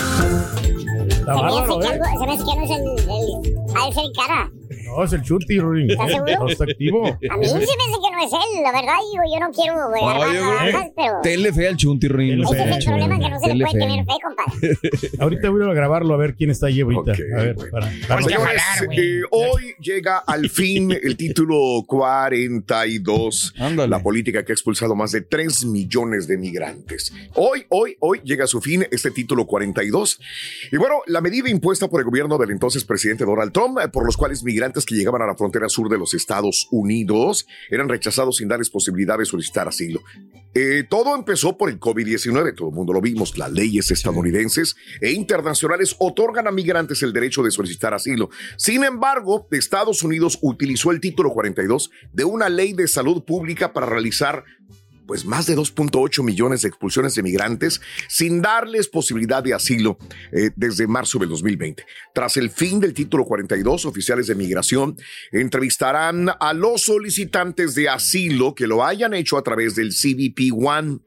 [0.03, 4.07] Está Se me hace bárbaro, que algo- se me hace que no es el, el,
[4.07, 4.51] el cara.
[4.87, 5.91] No, es el chunti, Ruin.
[5.91, 6.39] ¿Estás seguro?
[6.41, 7.07] No está activo.
[7.07, 9.89] A mí se me hace que no es él, la verdad, digo, yo no quiero
[9.89, 10.51] güey, armar Oye, güey.
[10.55, 12.43] naranjas, pero Tenle fe al chunti, Rin.
[12.43, 14.79] ese es el problema que no se le puede tener fe, compadre.
[15.19, 17.13] Ahorita voy a grabarlo a ver quién está ahí ahorita.
[17.13, 17.91] a ver, para.
[18.09, 18.63] para- Señores,
[18.97, 23.55] eh, hoy llega al fin el título 42,
[23.89, 27.13] la política que ha expulsado más de 3 millones de migrantes.
[27.35, 30.21] Hoy, hoy, hoy llega a su fin este título 42.
[30.71, 34.05] Y bueno, la medida impuesta por el gobierno del entonces presidente Donald Trump, eh, por
[34.07, 38.12] los cuales migrantes que llegaban a la frontera sur de los Estados Unidos eran rechazados
[38.33, 40.01] sin darles posibilidad de solicitar asilo.
[40.55, 43.39] Eh, todo empezó por el COVID-19, todo el mundo lo vimos.
[43.39, 48.29] Las leyes estadounidenses e internacionales otorgan a migrantes el derecho de solicitar asilo.
[48.57, 53.87] Sin embargo, Estados Unidos utilizó el título 42 de una ley de salud pública para
[53.87, 54.45] realizar
[55.07, 59.99] pues más de 2.8 millones de expulsiones de migrantes sin darles posibilidad de asilo
[60.33, 61.85] eh, desde marzo del 2020.
[62.15, 64.97] Tras el fin del título 42, oficiales de migración
[65.31, 71.01] entrevistarán a los solicitantes de asilo que lo hayan hecho a través del CBP One.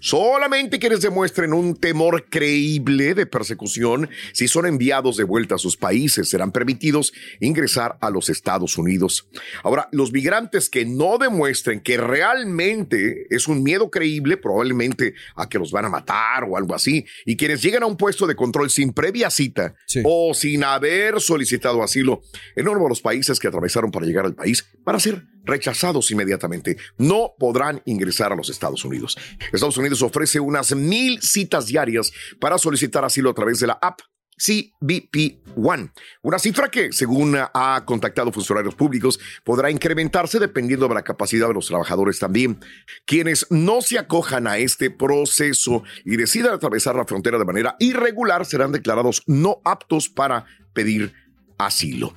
[0.00, 5.76] Solamente quienes demuestren un temor creíble de persecución si son enviados de vuelta a sus
[5.76, 9.28] países serán permitidos ingresar a los Estados Unidos.
[9.62, 15.58] Ahora, los migrantes que no demuestren que realmente es un miedo creíble, probablemente a que
[15.58, 18.70] los van a matar o algo así, y quienes llegan a un puesto de control
[18.70, 22.22] sin previa cita o sin haber solicitado asilo
[22.54, 26.10] en uno de los países que atravesaron para llegar al país, van a ser rechazados
[26.10, 26.76] inmediatamente.
[26.98, 29.16] No podrán ingresar a los Estados Unidos.
[29.52, 34.00] Estados Unidos ofrece unas mil citas diarias para solicitar asilo a través de la app
[34.36, 35.90] CBP One,
[36.22, 41.54] una cifra que, según ha contactado funcionarios públicos, podrá incrementarse dependiendo de la capacidad de
[41.54, 42.60] los trabajadores también.
[43.06, 48.44] Quienes no se acojan a este proceso y decidan atravesar la frontera de manera irregular
[48.44, 51.14] serán declarados no aptos para pedir
[51.56, 52.12] asilo.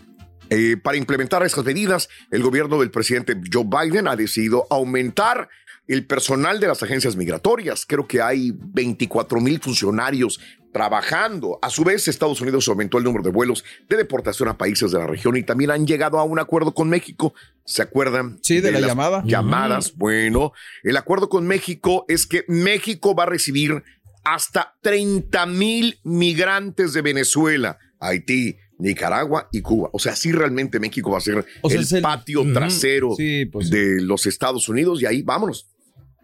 [0.50, 5.50] Eh, para implementar estas medidas, el gobierno del presidente Joe Biden ha decidido aumentar
[5.88, 7.86] el personal de las agencias migratorias.
[7.86, 10.40] Creo que hay 24 mil funcionarios
[10.72, 11.58] trabajando.
[11.62, 15.00] A su vez, Estados Unidos aumentó el número de vuelos de deportación a países de
[15.00, 17.34] la región y también han llegado a un acuerdo con México.
[17.66, 18.40] ¿Se acuerdan?
[18.44, 19.24] Sí, de la las llamada.
[19.26, 19.96] Llamadas.
[19.96, 23.84] Bueno, el acuerdo con México es que México va a recibir
[24.24, 29.90] hasta 30 mil migrantes de Venezuela, Haití, Nicaragua y Cuba.
[29.94, 33.70] O sea, sí realmente México va a ser O sea, el, patio trasero Sí, pues.
[33.70, 35.68] de los Estados Unidos y ahí vámonos.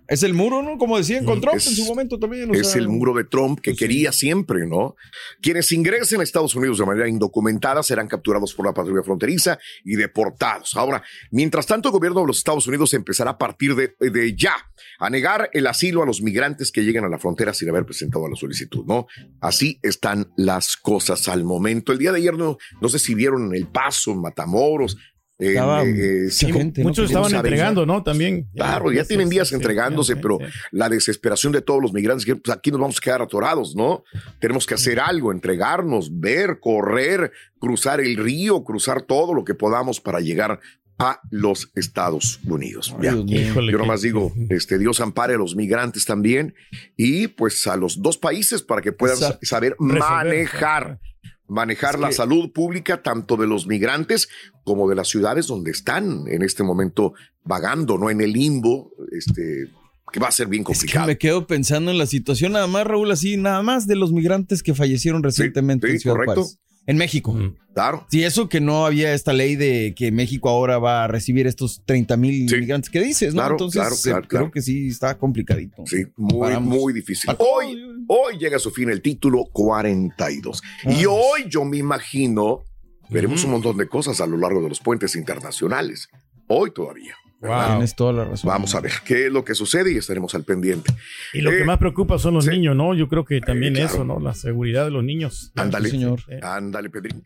[0.07, 0.77] Es el muro, ¿no?
[0.77, 2.47] Como decían con Trump Es- en su momento también.
[2.51, 4.95] o es sea, el muro de Trump que quería siempre, ¿no?
[5.41, 9.95] Quienes ingresen a Estados Unidos de manera indocumentada serán capturados por la patrulla fronteriza y
[9.95, 10.75] deportados.
[10.75, 14.53] Ahora, mientras tanto, el gobierno de los Estados Unidos empezará a partir de, de ya
[14.99, 18.27] a negar el asilo a los migrantes que lleguen a la frontera sin haber presentado
[18.27, 19.07] la solicitud, ¿no?
[19.41, 21.91] Así están las cosas al momento.
[21.91, 24.97] El día de ayer, no, no sé si vieron en El Paso, en Matamoros.
[25.37, 26.87] Estaba eh, mucha sí, gente, ¿no?
[26.87, 27.45] Muchos ¿cómo estaban saben?
[27.51, 28.03] entregando, ¿no?
[28.03, 28.47] También.
[28.55, 30.45] Claro, ya Sí, tienen días sí, entregándose, sí, pero sí.
[30.71, 34.05] la desesperación de todos los migrantes, que pues, aquí nos vamos a quedar atorados, ¿no?
[34.39, 39.99] Tenemos que hacer algo, entregarnos, ver, correr, cruzar el río, cruzar todo lo que podamos
[39.99, 40.61] para llegar
[40.97, 42.95] a los Estados Unidos.
[43.01, 46.55] Dios Yo nomás digo, este, Dios ampare a los migrantes también
[46.95, 49.99] y pues a los dos países para que puedan sa- saber Resolver.
[50.09, 50.99] manejar,
[51.47, 54.29] manejar Es la salud pública tanto de los migrantes
[54.63, 58.09] como de las ciudades donde están en este momento vagando, ¿no?
[58.09, 59.67] En el limbo, este,
[60.13, 61.07] que va a ser bien Es que complicado.
[61.07, 64.63] me quedo pensando en la situación, nada más, Raúl, así, nada más de los migrantes
[64.63, 66.43] que fallecieron recientemente sí, en Ciudad correcto.
[66.43, 66.59] Juárez.
[66.87, 67.35] En México.
[67.73, 68.05] Claro.
[68.09, 71.81] Sí, eso que no había esta ley de que México ahora va a recibir estos
[71.85, 73.41] 30 mil migrantes que dices, ¿no?
[73.41, 75.83] Claro, Entonces, claro, claro, creo que sí está complicadito.
[75.85, 77.35] Sí, muy, muy difícil.
[77.37, 80.61] Hoy, hoy llega a su fin el título 42.
[80.85, 82.63] Y hoy yo me imagino,
[83.09, 86.07] veremos un montón de cosas a lo largo de los puentes internacionales.
[86.47, 87.15] Hoy todavía.
[87.45, 88.47] Tienes toda la razón.
[88.49, 90.93] Vamos a ver qué es lo que sucede y estaremos al pendiente.
[91.33, 92.93] Y lo Eh, que más preocupa son los niños, ¿no?
[92.93, 93.89] Yo creo que también claro.
[93.93, 94.19] eso, ¿no?
[94.19, 95.51] La seguridad de los niños.
[95.55, 96.21] Ándale, señor.
[96.41, 97.23] Ándale, Pedrín.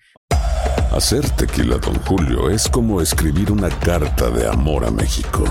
[0.92, 5.44] Hacer tequila, Don Julio, es como escribir una carta de amor a México.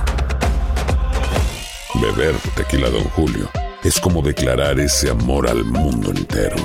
[2.01, 3.49] Beber tequila, Don Julio,
[3.83, 6.57] es como declarar ese amor al mundo entero.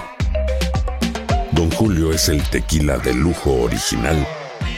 [1.53, 4.25] Don Julio es el tequila de lujo original,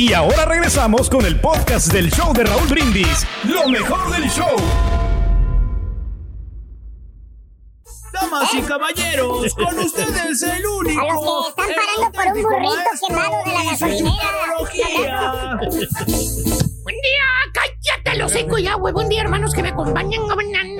[0.00, 3.26] Y ahora regresamos con el podcast del show de Raúl Brindis.
[3.44, 4.56] Lo mejor del show.
[8.10, 11.02] Damas y caballeros, con ustedes el único.
[11.02, 15.56] A los que están parando por un burrito quemado de la gasolinera.
[16.82, 17.26] Buen día,
[18.04, 18.92] cállate los hocico ya, güey.
[18.92, 20.20] Buen día, hermanos que me acompañan.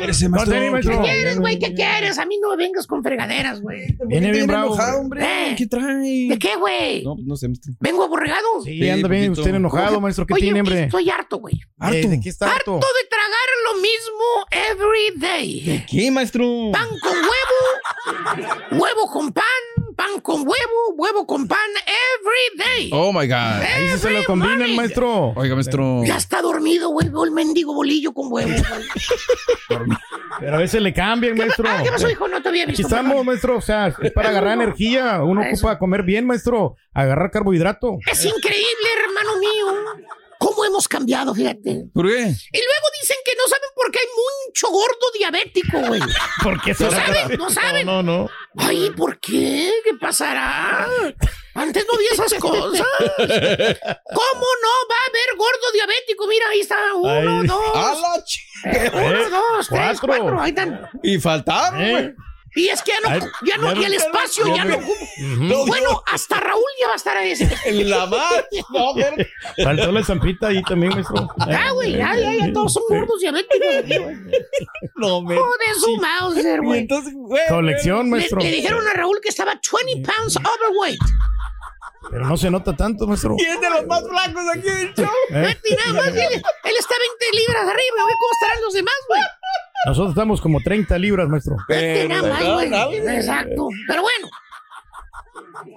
[0.00, 1.58] Ese maestro, ¿Qué quieres, güey?
[1.58, 2.18] ¿Qué quieres?
[2.18, 3.96] A mí no me vengas con fregaderas, güey.
[4.06, 5.22] Viene bien bravo, hombre.
[5.24, 5.54] ¿Eh?
[5.56, 6.28] ¿Qué trae?
[6.28, 7.04] ¿De qué, güey?
[7.04, 7.72] No, no sé, maestro.
[7.80, 8.62] ¿Vengo aborregado?
[8.64, 10.26] Sí, anda bien, usted enojado, maestro.
[10.26, 10.84] ¿Qué Oye, tiene, hombre?
[10.84, 11.54] Estoy harto, güey.
[11.92, 12.74] Eh, ¿De qué está harto?
[12.74, 15.84] Harto de tragar lo mismo every day.
[15.88, 16.70] ¿Qué, maestro?
[16.72, 19.44] Pan con huevo, huevo con pan,
[20.00, 22.90] pan con huevo, huevo con pan every day.
[22.90, 23.62] Oh my God.
[23.62, 25.34] Ahí sí se lo combinan, maestro.
[25.36, 26.02] Oiga, maestro.
[26.06, 27.10] Ya está dormido, güey.
[27.10, 28.50] Veo el mendigo bolillo con huevo.
[30.38, 31.68] Pero a veces le cambian, maestro.
[31.68, 32.28] Ah, ¿qué pasó, hijo?
[32.28, 32.86] No te había Aquí visto.
[32.86, 33.58] estamos, maestro.
[33.58, 35.22] O sea, es para agarrar energía.
[35.22, 36.76] Uno ocupa comer bien, maestro.
[36.94, 37.98] Agarrar carbohidrato.
[38.10, 40.06] Es increíble, hermano mío.
[40.40, 41.84] ¿Cómo hemos cambiado, fíjate?
[41.92, 42.14] ¿Por qué?
[42.16, 44.06] Y luego dicen que no saben por qué hay
[44.48, 46.00] mucho gordo diabético, güey.
[46.42, 47.38] ¿Por qué ¿No saben?
[47.38, 47.84] ¿No saben?
[47.86, 48.30] No, no, no.
[48.56, 49.70] Ay, ¿por qué?
[49.84, 50.88] ¿Qué pasará?
[51.54, 52.86] Antes no había esas cosas.
[53.18, 56.26] ¿Cómo no va a haber gordo diabético?
[56.26, 56.76] Mira, ahí está.
[56.94, 57.46] Uno, Ay.
[57.46, 57.76] dos.
[57.76, 60.06] A la eh, uno, Eh, dos, tres, cuatro.
[60.24, 60.40] cuatro.
[60.40, 60.88] Ahí están.
[61.02, 62.14] Y faltaron, Eh.
[62.56, 64.76] Y es que ya Ay, no, ya no, ya y el espacio ya ya no.
[64.78, 65.66] Ujú.
[65.66, 67.32] Bueno, hasta Raúl ya va a estar ahí.
[67.64, 68.44] En la más.
[68.70, 69.16] No, pero-
[69.64, 71.28] Faltó la estampita ahí también, maestro.
[71.38, 73.66] Ah, güey, ya, ya, ya, todos son gordos diabéticos.
[74.96, 75.36] No, me.
[75.36, 76.80] Joder, su Mauser, güey.
[76.80, 77.42] Entonces, güey.
[77.48, 78.40] Colección, Le, maestro.
[78.40, 79.52] le dijeron a Raúl que estaba
[79.84, 81.00] 20 pounds overweight.
[82.10, 83.36] Pero no se nota tanto, maestro.
[83.38, 85.06] Y es de los más blancos aquí del show.
[85.30, 85.56] ¿Eh?
[85.86, 86.16] Nada más, él,
[86.64, 88.14] él está 20 libras arriba, güey.
[88.18, 89.20] ¿Cómo estarán los demás, güey?
[89.86, 91.56] Nosotros estamos como 30 libras, maestro.
[91.68, 92.96] Vete nada más, güey.
[93.16, 93.68] Exacto.
[93.88, 94.28] Pero bueno.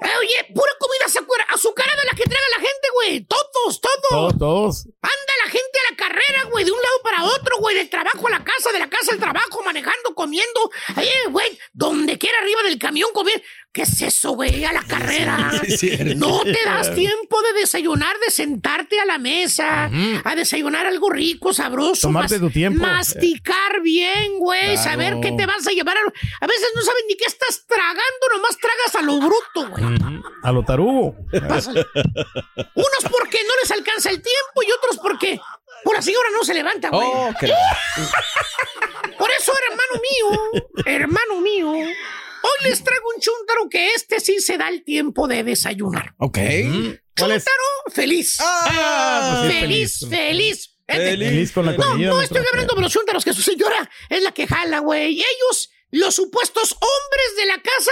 [0.01, 3.21] Eh, Oye, pura comida azucar- azucarada la que traga la gente, güey.
[3.25, 4.09] Todos, todos.
[4.09, 4.85] Todos, todos.
[5.01, 8.27] Anda la gente a la carrera, güey, de un lado para otro, güey, del trabajo
[8.27, 10.71] a la casa, de la casa al trabajo, manejando, comiendo.
[10.97, 13.41] Eh, güey, donde quiera arriba del camión comer.
[13.73, 14.63] ¿Qué es eso, güey?
[14.65, 15.51] A la carrera.
[15.77, 15.89] sí.
[16.15, 19.89] No te das tiempo de desayunar, de sentarte a la mesa,
[20.23, 22.07] a desayunar algo rico, sabroso.
[22.07, 22.81] Tomarte tu tiempo.
[22.86, 24.83] Masticar bien, güey, Claro.
[24.83, 25.97] saber qué te vas a llevar.
[25.97, 26.01] A,
[26.41, 30.23] a veces no saben ni qué estás tragando, nomás tragas a lo bruto, güey.
[30.43, 31.15] A lo tarugo.
[31.47, 31.83] Pásale.
[32.75, 35.39] Unos porque no les alcanza el tiempo y otros porque
[35.83, 37.07] por la señora no se levanta, güey.
[37.12, 37.33] Oh,
[39.17, 41.73] Por eso, hermano mío, hermano mío,
[42.43, 46.13] hoy les traigo un chúntaro que este sí se da el tiempo de desayunar.
[46.19, 46.38] Ok.
[47.15, 47.41] Chúntaro
[47.93, 48.38] feliz.
[48.39, 50.69] Ah, pues sí, feliz, feliz.
[50.88, 52.10] Feliz con la No, comida.
[52.10, 52.38] no maestro.
[52.39, 55.13] estoy hablando de los chúntaros que su señora es la que jala, güey.
[55.13, 57.91] Y ellos, los supuestos hombres de la casa,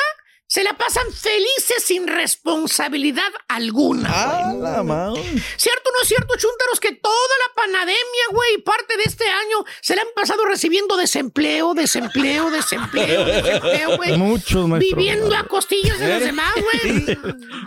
[0.52, 4.10] se la pasan felices sin responsabilidad alguna.
[4.12, 8.98] Ah, la ma- ¿Cierto o no es cierto, chúntaros, que toda la panademia, güey, parte
[8.98, 14.18] de este año se la han pasado recibiendo desempleo, desempleo, desempleo, desempleo, güey?
[14.18, 14.98] Muchos, maestro.
[14.98, 17.18] Viviendo a costillas de los demás, güey.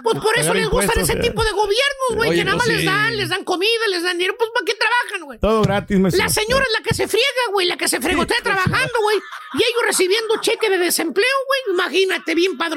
[0.02, 1.20] Pues por eso les gustan ese eh.
[1.22, 2.86] tipo de gobiernos, güey, que nada pues más les sí.
[2.86, 5.38] dan, les dan comida, les dan dinero, pues ¿para qué trabajan, güey?
[5.38, 6.22] Todo gratis, maestro.
[6.22, 9.16] La señora es la que se friega, güey, la que se fregotea trabajando, güey.
[9.54, 11.76] Y ellos recibiendo cheque de desempleo, güey.
[11.76, 12.73] Imagínate, bien padrotón.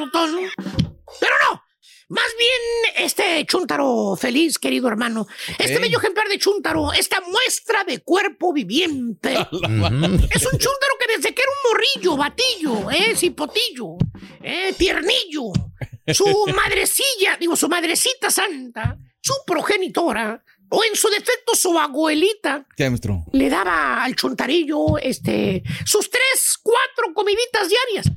[1.19, 1.63] Pero no.
[2.10, 5.27] Más bien, este chúntaro feliz, querido hermano.
[5.57, 9.33] Este bello ejemplar de chúntaro, esta muestra de cuerpo viviente.
[9.33, 13.97] Es un chúntaro que desde que era un morrillo, batillo, eh, cipotillo,
[14.41, 15.51] eh, tiernillo,
[16.13, 22.89] su madrecilla, digo, su madrecita santa, su progenitora, o en su defecto su abuelita, ¿Qué,
[22.89, 23.23] maestro?
[23.32, 28.12] le daba al chuntarillo este, sus tres, cuatro comiditas diarias.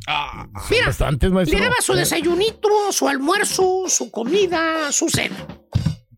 [0.70, 1.58] Mira, Bastantes, maestro.
[1.58, 5.36] le daba su desayunito, su almuerzo, su comida, su cena.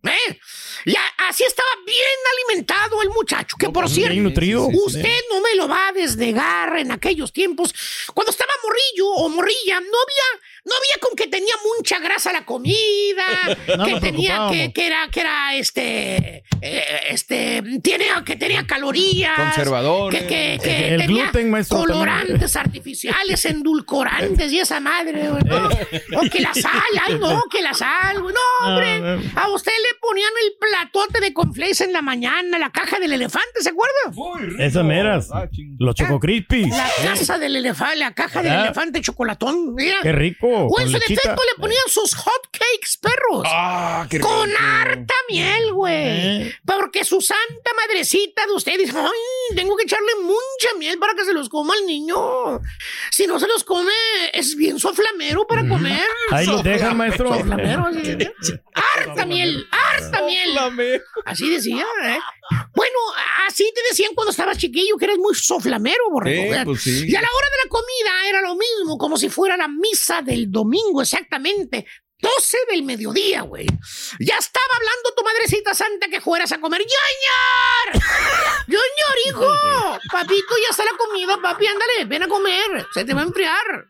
[0.05, 0.39] ¿Eh?
[0.85, 1.99] Y a- así estaba bien
[2.33, 4.67] alimentado el muchacho, que por pues, cierto, bien nutrido.
[4.67, 7.75] usted no me lo va a desnegar en aquellos tiempos,
[8.15, 12.45] cuando estaba morrillo o morrilla, no había, no había con que tenía mucha grasa la
[12.45, 13.25] comida,
[13.79, 19.39] No que tenía, que, que era, que era, este, eh, este, tiene, que tenía calorías,
[19.39, 20.23] Conservadores.
[20.23, 21.99] que, que, que El tenía gluten, maestro, también.
[21.99, 25.69] colorantes artificiales, endulcorantes y esa madre, ¿no?
[26.19, 29.01] O que la sal, ay no, que la sal, no, hombre,
[29.35, 33.13] Ah, a usted le ponían el platote de conflex en la mañana, la caja del
[33.13, 33.93] elefante, ¿se acuerda?
[34.59, 35.29] Esas meras.
[35.79, 36.71] Los choco crispies.
[36.71, 38.63] La casa del elefante, la caja del Ah.
[38.65, 39.99] elefante chocolatón, mira.
[40.03, 40.47] Qué rico.
[40.49, 41.21] O en Con su lechita.
[41.23, 43.47] defecto le ponían sus hot cakes, perros.
[43.47, 44.59] Ah, qué Con rico.
[44.63, 45.93] harta miel, güey.
[46.47, 46.55] Eh.
[46.65, 51.25] Porque su santa madrecita de usted dice, ay, tengo que echarle mucha miel para que
[51.25, 52.17] se los coma el niño.
[53.11, 53.93] Si no se los come,
[54.33, 56.03] es bien soflamero para comer.
[56.31, 57.29] Ahí los dejan, maestro.
[57.35, 58.17] Soflamero, así.
[59.13, 61.03] harta miel, harta miel.
[61.25, 62.19] Así decía, ¿eh?
[62.75, 62.99] Bueno,
[63.47, 66.65] así te decían cuando estabas chiquillo, que eres muy soflamero, borrego.
[66.65, 67.07] Pues sí.
[67.09, 70.23] Y a la hora de la comida era lo mismo, como si fuera la misa
[70.23, 71.87] del domingo, exactamente.
[72.23, 73.67] 12 del mediodía, güey.
[74.21, 76.81] Ya estaba hablando tu madrecita santa que fueras a comer.
[76.81, 78.03] ¡Yoñor!
[78.69, 79.99] ¡Yoñor, hijo!
[80.11, 82.87] Papito, ya está la comida, papi, ándale, ven a comer.
[82.95, 83.89] Se te va a enfriar.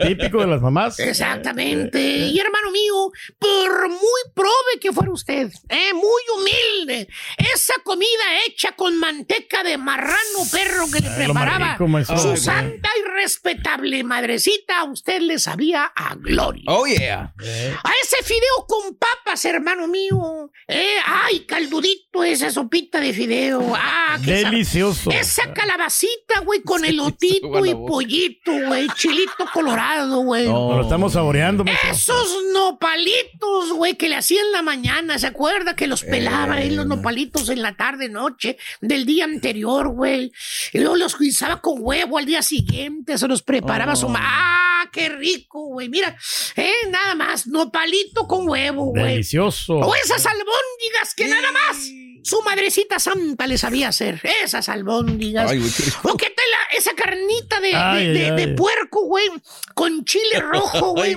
[0.00, 0.98] Típico de las mamás.
[0.98, 2.00] Exactamente.
[2.00, 7.08] Y hermano mío, por muy prove que fuera usted, eh, muy humilde,
[7.54, 8.08] esa comida
[8.46, 10.16] hecha con manteca de marrano
[10.50, 15.92] perro que le Ay, preparaba su Ay, santa y respetable madrecita, a usted le sabía
[15.94, 16.64] a gloria.
[16.66, 17.32] Oh, yeah.
[17.38, 20.50] A ese fideo con papas, hermano mío.
[20.68, 23.72] Eh, ay, caldudito esa sopita de fideo.
[23.76, 25.10] Ah, qué Delicioso.
[25.10, 28.88] Esa calabacita, güey, con elotito y pollito, güey.
[28.96, 30.46] Chilito colorado, güey.
[30.46, 31.64] Nos lo estamos saboreando.
[31.90, 35.76] Esos nopalitos, güey, que le hacían en la mañana, ¿se acuerda?
[35.76, 40.32] Que los pelaban ahí los nopalitos en la tarde, noche del día anterior, güey.
[40.72, 44.65] Y luego los guisaba con huevo al día siguiente, se los preparaba su ma- ¡Ah,
[44.90, 45.88] qué rico, güey!
[45.88, 46.16] Mira,
[46.56, 49.04] eh, nada más, nopalito con huevo, güey.
[49.14, 49.74] Delicioso.
[49.74, 51.76] O esas albóndigas que nada más
[52.22, 54.20] su madrecita santa le sabía hacer.
[54.42, 55.48] Esas albóndigas.
[55.50, 56.00] Ay, güey, qué rico.
[56.12, 58.54] O qué tal la- esa carnita de, de- Ay, de- ay, de ay.
[58.56, 59.28] puerco, güey,
[59.74, 61.16] con chile rojo, güey.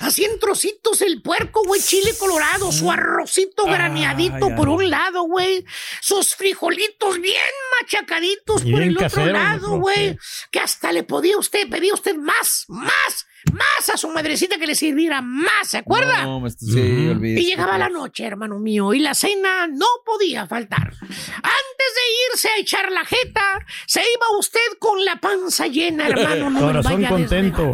[0.00, 4.74] Así en trocitos el puerco, güey, chile colorado, su arrocito graneadito ay, por ay.
[4.74, 5.64] un lado, güey,
[6.00, 7.36] sus frijolitos bien
[7.80, 10.18] machacaditos por el otro casero, lado, güey,
[10.50, 14.74] que hasta le podía usted, pedía usted más, más, más a su madrecita que le
[14.74, 16.24] sirviera más, ¿se acuerda?
[16.24, 17.42] No, maestro, sí, olvídese.
[17.42, 20.92] Y llegaba la noche, hermano mío, y la cena no podía faltar.
[20.92, 23.42] Antes de irse a echar la jeta,
[23.86, 26.50] se iba usted con la panza llena, hermano.
[26.50, 27.72] No me Corazón contento.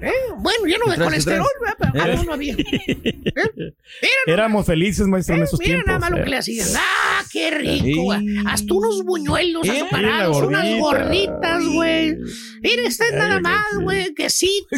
[0.00, 0.12] ¿Eh?
[0.38, 1.46] Bueno, lleno de ¿Qué traes, qué colesterol?
[1.60, 1.76] ¿verdad?
[1.92, 2.10] Pero Eh.
[2.10, 2.54] algo no había.
[2.54, 2.96] ¿Eh?
[3.06, 3.74] Mira,
[4.26, 5.86] Éramos felices, maestro, en esos mira tiempos.
[5.86, 6.24] nada más lo eh.
[6.24, 6.68] que le hacían.
[6.76, 8.02] ¡Ah, qué rico!
[8.04, 8.26] güey!
[8.46, 10.80] Hasta unos buñuelos Eh, azucarados, unas gordita.
[10.80, 12.16] gorditas, güey.
[12.62, 13.76] Mire usted nada más, sí.
[13.82, 14.14] güey.
[14.14, 14.76] Quesito,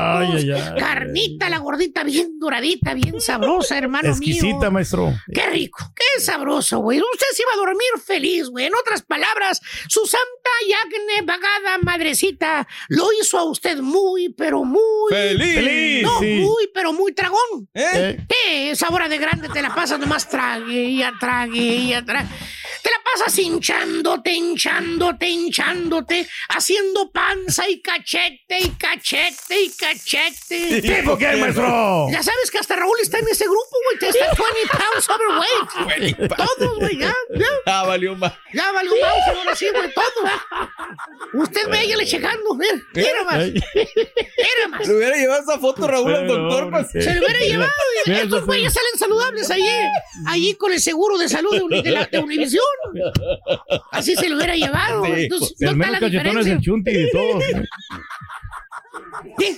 [0.00, 0.78] Ay, ay, ay.
[0.78, 4.70] carnita, la gordita bien doradita, bien sabrosa, hermano Exquisita, mío.
[4.70, 5.14] maestro.
[5.32, 7.00] Qué rico, qué sabroso, güey.
[7.00, 8.66] Usted se iba a dormir feliz, güey.
[8.66, 14.80] En otras palabras, su santa y abnegada madrecita lo hizo a usted muy, pero muy...
[15.10, 15.54] ¡Feliz!
[15.54, 16.34] Feliz, No, sí.
[16.40, 17.68] muy, pero muy tragón.
[17.74, 17.84] ¿Eh?
[17.94, 18.70] Eh, ¿Qué?
[18.70, 22.28] Esa hora de grande te la pasas nomás trague y atrague y atrague.
[22.82, 29.13] Te la pasas hinchándote, hinchándote, hinchándote, haciendo panza y cachete y cachete
[29.50, 30.82] y cachete.
[30.82, 32.08] ¿Tipo qué, maestro?
[32.10, 33.98] Ya sabes que hasta Raúl está en ese grupo, güey.
[33.98, 34.38] Te está 20
[34.76, 36.16] pounds overweight.
[36.26, 37.46] 20 Todos, güey, ya, ya.
[37.66, 38.32] Ah, valió más.
[38.52, 41.42] Ya valió mouse, ahora sí, güey, todo.
[41.42, 44.86] Usted véyale checando, mira, mira más, mira más.
[44.88, 46.70] Le hubiera llevado esa foto, Raúl, al doctor.
[46.70, 47.04] pues.
[47.04, 47.70] Se lo hubiera llevado.
[48.06, 49.68] Estos güeyes salen saludables allí,
[50.26, 52.62] allí con el seguro de salud de, la- de Univisión.
[53.92, 55.04] Así se lo hubiera llevado.
[55.04, 56.52] Sí, Entonces, El no está la diferencia.
[56.52, 57.42] el chunti de todos.
[59.38, 59.56] Sí.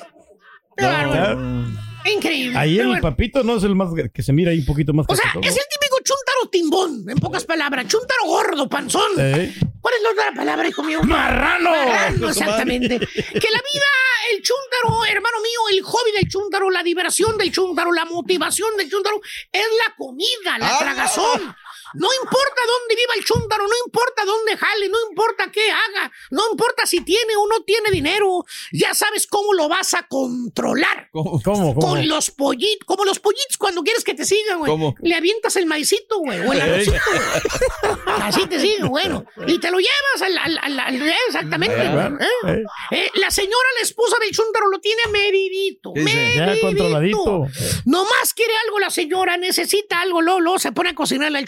[2.05, 2.57] Increíble.
[2.57, 3.03] Ahí Pero el bueno.
[3.03, 5.57] papito no es el más que se mira ahí un poquito más O sea, es
[5.57, 7.87] el típico chúntaro timbón, en pocas palabras.
[7.89, 9.11] Chúntaro gordo, panzón.
[9.19, 11.01] Eh, ¿Cuál es la otra palabra, hijo mío?
[11.03, 11.71] ¡Marrano!
[11.71, 12.99] Marrano, exactamente.
[13.09, 13.87] Que la vida,
[14.33, 18.89] el chúntaro, hermano mío, el hobby del chúntaro, la diversión del chúntaro, la motivación del
[18.89, 21.57] chúntaro, es la comida, la Ah, tragazón.
[21.95, 26.43] No importa dónde viva el chúntaro, no importa dónde jale, no importa qué haga, no
[26.51, 31.09] importa si tiene o no tiene dinero, ya sabes cómo lo vas a controlar.
[31.13, 31.41] ¿Cómo?
[31.43, 31.75] ¿Cómo?
[31.75, 31.81] ¿Cómo?
[31.81, 34.71] Con los pollitos, como los pollitos cuando quieres que te sigan, güey.
[34.71, 34.95] ¿Cómo?
[35.01, 37.97] Le avientas el maicito, güey, o el arrocito, güey.
[38.23, 39.25] Así te siguen, bueno.
[39.47, 40.37] Y te lo llevas al...
[40.39, 41.77] al- al- al- exactamente.
[41.77, 42.65] ¿eh?
[42.91, 45.93] eh, la señora, la esposa del chúntaro, lo tiene medidito.
[45.95, 46.35] ¿Qué dice?
[46.37, 46.67] ya medidito.
[46.67, 47.47] controladito.
[47.85, 51.47] Nomás quiere algo la señora, necesita algo, Lolo, se pone a cocinarle al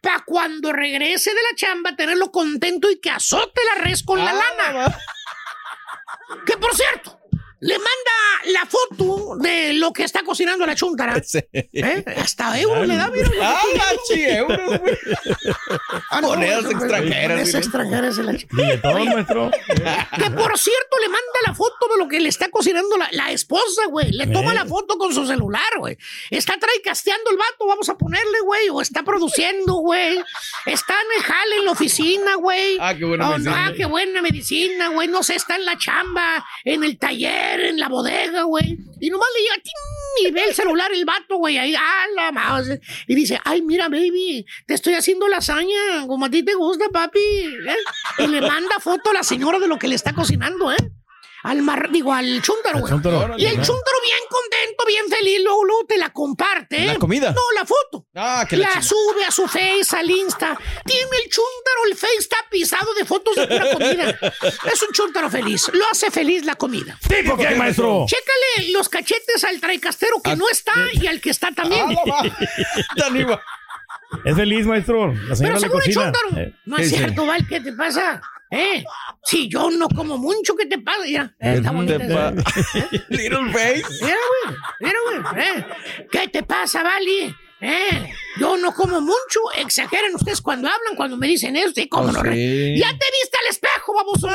[0.00, 4.30] para cuando regrese de la chamba tenerlo contento y que azote la res con la
[4.30, 4.72] Ah, lana.
[4.88, 4.98] va.
[6.46, 7.18] Que por cierto,
[7.64, 8.12] le manda
[8.60, 11.22] la foto de lo que está cocinando la chúntara.
[11.32, 11.38] Sí.
[11.52, 12.04] ¿Eh?
[12.18, 13.30] Hasta euro le da, mira.
[13.40, 13.60] Ah,
[14.08, 14.98] sí, euros, güey.
[16.10, 18.32] Ah, no, Monedas extranjeras, Monedas extranjeras la.
[18.36, 23.30] Que por cierto le manda la foto de lo que le está cocinando la, la
[23.30, 24.10] esposa, güey.
[24.12, 24.56] Le toma Eh.
[24.56, 25.96] la foto con su celular, güey.
[26.30, 28.68] Está traicasteando el vato, vamos a ponerle, güey.
[28.70, 30.18] O está produciendo, güey.
[30.66, 32.76] Está en el jale en la oficina, güey.
[32.80, 33.66] Ah, qué buena Oh, medicina.
[33.66, 35.08] Ah, qué buena medicina, güey.
[35.08, 38.78] No sé, está en la chamba, en el taller, en la bodega, güey.
[39.00, 39.62] Y nomás le llega,
[40.20, 42.78] y ve el celular el vato, güey, ahí, ah, la.
[43.06, 47.18] Y dice, ay, mira, baby, te estoy haciendo lasaña, como a ti te gusta, papi.
[47.18, 47.76] ¿eh?
[48.18, 50.92] Y le manda foto a la señora de lo que le está cocinando, ¿eh?
[51.44, 52.92] Al mar, digo, al chúntaro, güey.
[52.92, 56.86] Y el chúntaro bien contento, bien feliz, luego, luego te la comparte, ¿eh?
[56.86, 57.32] ¿La comida?
[57.32, 58.06] No, la foto.
[58.14, 60.56] Ah, que la la sube a su face, al Insta.
[60.84, 64.18] Tiene el chúntaro, el face tapizado de fotos de pura comida.
[64.72, 65.68] Es un chúntaro feliz.
[65.72, 66.98] Lo hace feliz la comida.
[67.08, 68.06] ¿Tipo qué, maestro?
[68.06, 71.84] Chécale los cachetes al traicastero que Ah, no está y al que está también.
[72.12, 72.22] Ah,
[74.24, 75.14] Es feliz, maestro.
[75.28, 76.12] La señora Pero le según el cocina.
[76.42, 78.20] Eh, No ¿qué es cierto, Val, ¿qué te pasa?
[78.50, 78.84] ¿Eh?
[79.24, 81.04] Si yo no como mucho, ¿qué te pasa?
[81.06, 81.98] Eh, está Te bonita.
[81.98, 82.32] pa-.
[83.08, 83.84] Little face.
[84.02, 84.98] Mira, güey, mira,
[85.32, 85.42] güey.
[85.44, 85.66] ¿eh?
[86.10, 87.34] ¿Qué te pasa, Vali?
[87.64, 88.12] ¿Eh?
[88.40, 89.40] Yo no como mucho.
[89.56, 91.70] Exageran ustedes cuando hablan, cuando me dicen eso.
[91.74, 92.20] Sí, cómo Oh, no.
[92.32, 92.76] sí.
[92.78, 94.28] Ya te viste al espejo, baboso.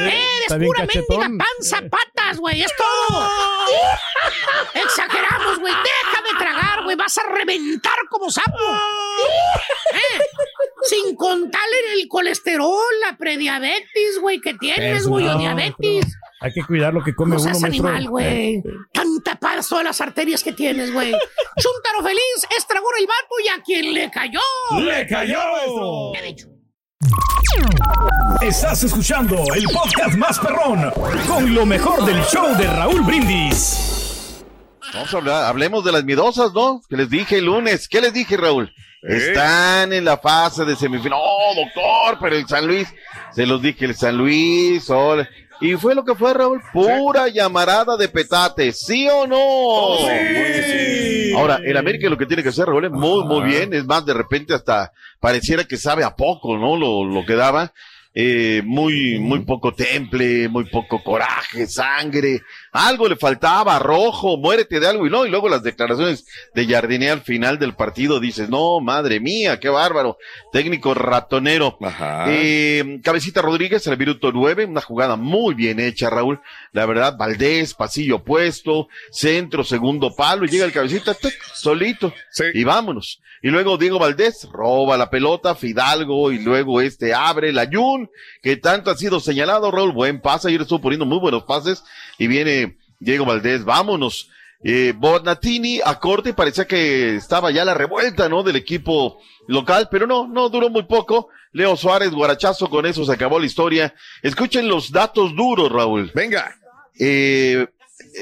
[0.00, 2.62] Eres está bien pura mendiga panza, patas, güey.
[2.62, 3.28] Es todo.
[4.74, 5.72] Exageramos, güey.
[5.72, 6.96] Deja de tragar, güey.
[6.96, 8.58] Vas a reventar como sapo.
[9.92, 10.20] ¿Eh?
[10.82, 16.04] Sin contarle el colesterol, la prediabetes, güey, que tienes, Eso güey, o diabetes.
[16.44, 17.88] Hay que cuidar lo que come No uno, seas maestro.
[17.88, 18.56] animal, güey.
[18.56, 21.10] Eh, Tan tapadas todas las arterias que tienes, güey.
[21.56, 24.40] Chúntaro feliz, estragón el vato y a quien le cayó.
[24.78, 26.12] ¡Le cayó!
[26.12, 26.48] ¿Qué he dicho?
[28.42, 30.90] Estás escuchando el podcast más perrón
[31.26, 34.44] con lo mejor del show de Raúl Brindis.
[34.92, 36.82] Vamos a hablar, hablemos de las miedosas, ¿no?
[36.88, 37.88] Que les dije el lunes.
[37.88, 38.70] ¿Qué les dije, Raúl?
[39.02, 41.18] Están en la fase de semifinal.
[41.22, 42.88] Oh, doctor, pero el San Luis,
[43.32, 45.16] se los dije, el San Luis, oh,
[45.60, 49.36] y fue lo que fue, Raúl, pura llamarada de petate, ¿sí o no?
[51.38, 54.04] Ahora, el América lo que tiene que hacer, Raúl, es muy, muy bien, es más,
[54.04, 56.76] de repente hasta pareciera que sabe a poco, ¿no?
[56.76, 57.72] Lo, lo que daba.
[58.16, 62.42] Eh, muy, muy poco temple, muy poco coraje, sangre,
[62.74, 67.08] algo le faltaba, rojo, muérete de algo y no, y luego las declaraciones de Jardiné
[67.08, 70.18] al final del partido dices, no, madre mía, qué bárbaro,
[70.52, 71.78] técnico ratonero.
[72.26, 76.40] Eh, Cabecita Rodríguez, el minuto nueve, una jugada muy bien hecha, Raúl,
[76.72, 82.12] la verdad, Valdés, pasillo opuesto, centro, segundo palo, y llega el cabecita, tic, solito,
[82.54, 83.20] y vámonos.
[83.40, 88.10] Y luego Diego Valdés roba la pelota, Fidalgo, y luego este abre la Jun,
[88.42, 91.84] que tanto ha sido señalado, Raúl, buen pase, ayer estuvo poniendo muy buenos pases,
[92.18, 92.63] y viene
[93.04, 94.30] Diego Valdés, vámonos.
[94.66, 98.42] Eh, Bonatini a corte, parecía que estaba ya la revuelta, ¿no?
[98.42, 101.28] Del equipo local, pero no, no duró muy poco.
[101.52, 103.94] Leo Suárez, guarachazo, con eso se acabó la historia.
[104.22, 106.10] Escuchen los datos duros, Raúl.
[106.14, 106.56] Venga.
[106.98, 107.66] Eh,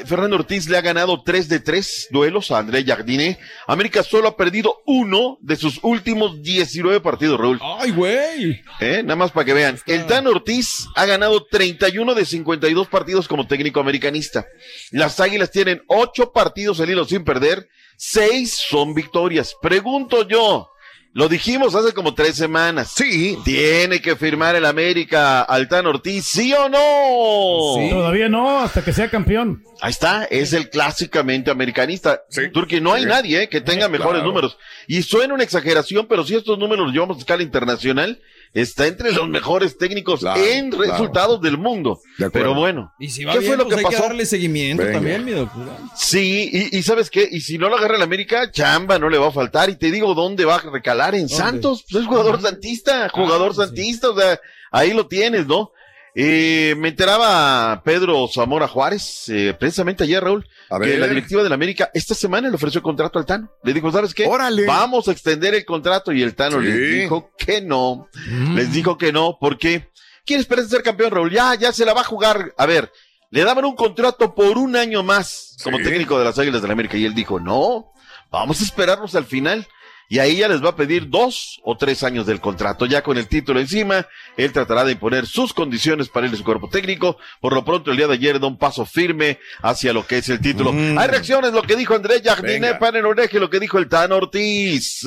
[0.05, 3.39] Fernando Ortiz le ha ganado tres de tres duelos a André Jardine.
[3.67, 7.59] América solo ha perdido uno de sus últimos 19 partidos, Raúl.
[7.63, 8.63] ¡Ay, güey!
[8.81, 9.03] ¿Eh?
[9.03, 9.79] Nada más para que vean.
[9.87, 14.47] El Tan Ortiz ha ganado 31 de 52 partidos como técnico americanista.
[14.91, 17.69] Las Águilas tienen ocho partidos al hilo sin perder.
[17.97, 19.55] Seis son victorias.
[19.63, 20.72] Pregunto yo.
[21.15, 22.93] Lo dijimos hace como tres semanas.
[22.95, 23.39] Sí.
[23.45, 26.25] ¿Tiene que firmar el América al Tan Ortiz?
[26.25, 27.91] ¿Sí o no?
[27.91, 29.63] Todavía no, hasta que sea campeón.
[29.83, 32.23] Ahí está, es el clásicamente americanista.
[32.55, 34.29] Turquía, no hay nadie eh, que tenga mejores claro.
[34.29, 34.57] números.
[34.87, 38.19] Y suena una exageración, pero si estos números los llevamos a escala internacional,
[38.55, 40.91] está entre los mejores técnicos en claro.
[40.93, 42.01] resultados del mundo.
[42.33, 43.97] Pero bueno, Y si va ¿qué bien, fue lo pues que hay pasó?
[43.97, 44.99] que darle seguimiento Venga.
[44.99, 45.69] también, mi doctor.
[45.97, 47.29] Sí, y, y ¿sabes qué?
[47.31, 49.71] Y si no lo agarra el América, chamba, no le va a faltar.
[49.71, 51.15] Y te digo, ¿dónde va a recalar?
[51.15, 51.85] En Santos.
[51.91, 54.11] Pues es jugador santista, jugador santista.
[54.11, 54.39] O sea,
[54.71, 55.73] ahí lo tienes, ¿no?
[56.15, 60.99] Eh, me enteraba Pedro Zamora Juárez, eh, precisamente ayer, Raúl, que ver.
[60.99, 63.51] la directiva del América esta semana le ofreció contrato al Tano.
[63.65, 64.27] Le dijo, ¿sabes qué?
[64.67, 66.13] Vamos a extender el contrato.
[66.13, 66.67] Y el Tano Sí.
[66.67, 68.09] les dijo que no.
[68.55, 69.89] Les dijo que no, porque
[70.27, 71.31] ¿quién espera ser campeón, Raúl?
[71.31, 72.53] Ya, ya se la va a jugar.
[72.59, 72.93] A ver,
[73.31, 75.85] le daban un contrato por un año más como Sí.
[75.85, 76.99] técnico de las Águilas del América.
[76.99, 77.87] Y él dijo, no,
[78.31, 79.67] vamos a esperarnos al final.
[80.13, 82.85] Y ahí ya les va a pedir dos o tres años del contrato.
[82.85, 84.07] Ya con el título encima,
[84.37, 87.17] él tratará de imponer sus condiciones para él y su cuerpo técnico.
[87.41, 90.29] Por lo pronto, el día de ayer da un paso firme hacia lo que es
[90.29, 90.71] el título.
[90.71, 92.79] Hay reacciones, lo que dijo Andrés Jardine, Venga.
[92.79, 95.01] para oreje, lo que dijo el Tan Ortiz.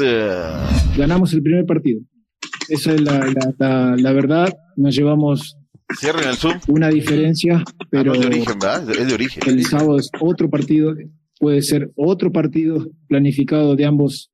[0.97, 2.01] Ganamos el primer partido.
[2.67, 4.53] Esa es la, la- la- la verdad.
[4.75, 5.55] Nos llevamos
[5.99, 6.59] Cierren el Zoom.
[6.67, 8.89] una diferencia, pero Ah, No es de origen, ¿verdad?
[8.89, 9.43] Es de origen.
[9.47, 10.95] el sábado es otro partido.
[11.39, 14.31] Puede ser otro partido planificado de ambos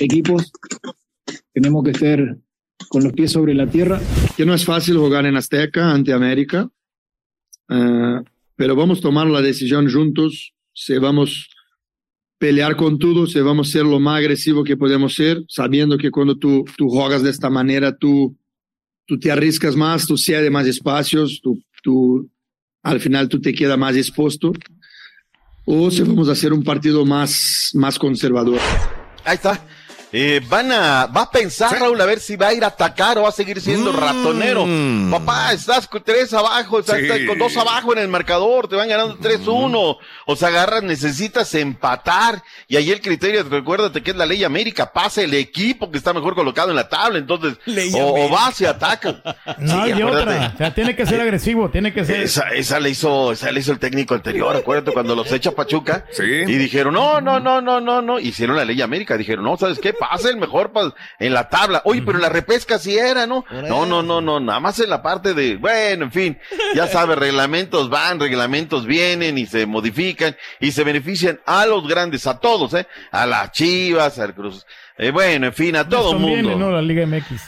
[0.00, 0.52] equipos.
[1.52, 2.36] Tenemos que estar
[2.88, 4.00] con los pies sobre la tierra.
[4.36, 6.68] que no es fácil jugar en Azteca ante América,
[7.68, 8.20] eh,
[8.54, 11.56] pero vamos a tomar la decisión juntos, si vamos a
[12.38, 16.10] pelear con todo, si vamos a ser lo más agresivo que podemos ser, sabiendo que
[16.10, 18.36] cuando tú, tú juegas de esta manera, tú,
[19.06, 22.30] tú te arriscas más, tú cedes más espacios, tú, tú,
[22.82, 24.52] al final tú te quedas más expuesto,
[25.64, 28.60] o si vamos a hacer un partido más, más conservador.
[29.24, 29.66] Ahí está.
[30.12, 33.18] Eh, van a, va a pensar Raúl a ver si va a ir a atacar
[33.18, 34.64] o va a seguir siendo ratonero.
[35.10, 37.02] Papá, estás con tres abajo, estás, Sí.
[37.02, 39.98] estás con dos abajo en el marcador, te van ganando 3-1.
[40.26, 42.42] O sea, agarras, necesitas empatar.
[42.68, 46.12] Y ahí el criterio, recuérdate que es la ley América, pasa el equipo que está
[46.14, 47.18] mejor colocado en la tabla.
[47.18, 47.58] Entonces,
[47.94, 49.16] o, o vas y atacas.
[49.58, 50.22] No Sí, hay acuérdate.
[50.22, 50.52] otra.
[50.54, 52.20] O sea, tiene que ser agresivo, tiene que ser.
[52.20, 56.04] Esa, esa le hizo, esa le hizo el técnico anterior, acuérdate cuando los echa Pachuca.
[56.18, 58.18] Y dijeron, no, no, no, no, no, no.
[58.18, 59.92] Hicieron la ley América, dijeron, no, ¿sabes qué?
[59.98, 61.82] Pasa el mejor pa- en la tabla.
[61.84, 63.44] Oye, pero la repesca sí era, ¿no?
[63.50, 66.38] No, no, no, no, nada más en la parte de, bueno, en fin,
[66.74, 72.26] ya sabes, reglamentos van, reglamentos vienen y se modifican y se benefician a los grandes,
[72.26, 72.86] a todos, ¿eh?
[73.10, 74.66] A las Chivas, al Cruz.
[74.98, 76.56] eh, bueno, en fin, a todo mundo.
[76.56, 76.70] ¿no?
[76.70, 77.42] La Liga MX.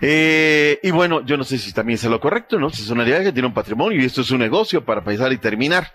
[0.00, 2.70] Eh, y bueno, yo no sé si también es lo correcto, ¿no?
[2.70, 5.32] Si es una liga que tiene un patrimonio y esto es un negocio para pensar
[5.32, 5.92] y terminar.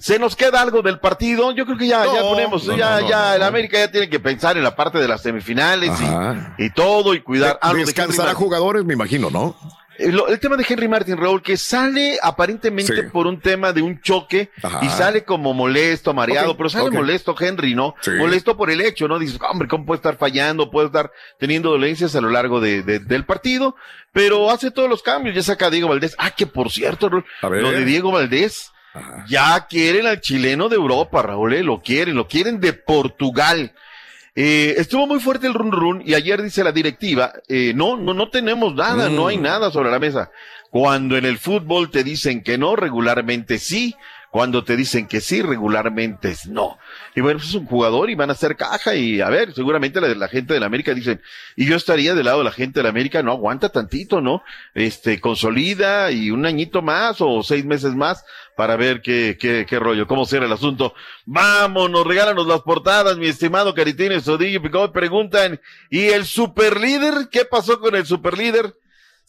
[0.00, 1.52] Se nos queda algo del partido.
[1.52, 3.42] Yo creo que ya, ya ponemos, no, ya, no, ya, el.
[3.42, 5.92] América ya tiene que pensar en la parte de las semifinales
[6.58, 8.44] y, y todo y cuidar algo de Descansará Henry Martin.
[8.44, 9.54] jugadores, me imagino, ¿no?
[9.98, 13.02] Eh, El tema de Henry Martin, Raúl, que sale aparentemente Sí.
[13.12, 14.78] por un tema de un choque Ajá.
[14.82, 16.94] y sale como molesto, mareado, pero sale ok.
[16.94, 17.94] molesto Henry, ¿no?
[18.00, 18.12] Sí.
[18.12, 19.18] Molesto por el hecho, ¿no?
[19.18, 20.70] Dices, hombre, ¿cómo puede estar fallando?
[20.70, 23.76] Puede estar teniendo dolencias a lo largo de, de- del partido,
[24.14, 26.14] pero hace todos los cambios, ya saca a Diego Valdés.
[26.18, 28.72] Ah, que por cierto, Raúl, lo de Diego Valdés,
[29.28, 31.62] ya quieren al chileno de Europa, Raúl, ¿eh?
[31.62, 33.72] lo quieren, lo quieren de Portugal.
[34.34, 38.14] Eh, estuvo muy fuerte el run run y ayer dice la directiva, eh, no, no,
[38.14, 40.30] no tenemos nada, no hay nada sobre la mesa.
[40.70, 43.96] Cuando en el fútbol te dicen que no, regularmente sí.
[44.30, 46.78] Cuando te dicen que sí, regularmente es no.
[47.16, 50.00] Y bueno, pues es un jugador y van a hacer caja y a ver, seguramente
[50.00, 51.20] la, la gente de la América dicen,
[51.56, 54.42] y yo estaría del lado de la gente de la América, no aguanta tantito, ¿no?
[54.74, 58.24] Este, consolida y un añito más o seis meses más
[58.56, 60.94] para ver qué, qué, qué rollo, cómo será el asunto.
[61.24, 67.28] Vámonos, regálanos las portadas, mi estimado Caritín Sodillo, hoy preguntan, ¿y el superlíder?
[67.30, 68.76] ¿Qué pasó con el superlíder?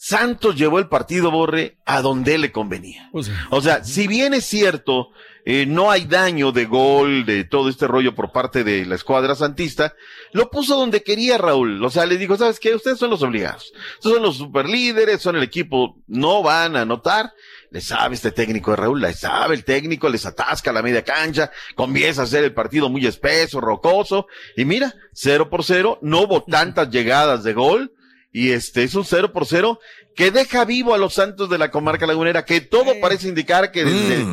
[0.04, 3.08] Santos llevó el partido, Borre, a donde le convenía.
[3.50, 5.10] O sea, si bien es cierto,
[5.44, 9.36] eh, no hay daño de gol, de todo este rollo por parte de la escuadra
[9.36, 9.94] santista,
[10.32, 11.84] lo puso donde quería Raúl.
[11.84, 12.74] O sea, le dijo, ¿sabes qué?
[12.74, 13.72] Ustedes son los obligados.
[13.98, 17.32] Ustedes son los superlíderes, son el equipo, no van a anotar.
[17.70, 21.52] Le sabe este técnico de Raúl, le sabe el técnico, les atasca la media cancha,
[21.76, 24.26] comienza a hacer el partido muy espeso, rocoso,
[24.56, 27.92] y mira, cero por cero, no hubo tantas llegadas de gol,
[28.32, 29.78] y este es un cero por cero
[30.14, 33.84] que deja vivo a los Santos de la comarca lagunera, que todo parece indicar que
[33.84, 34.26] desde-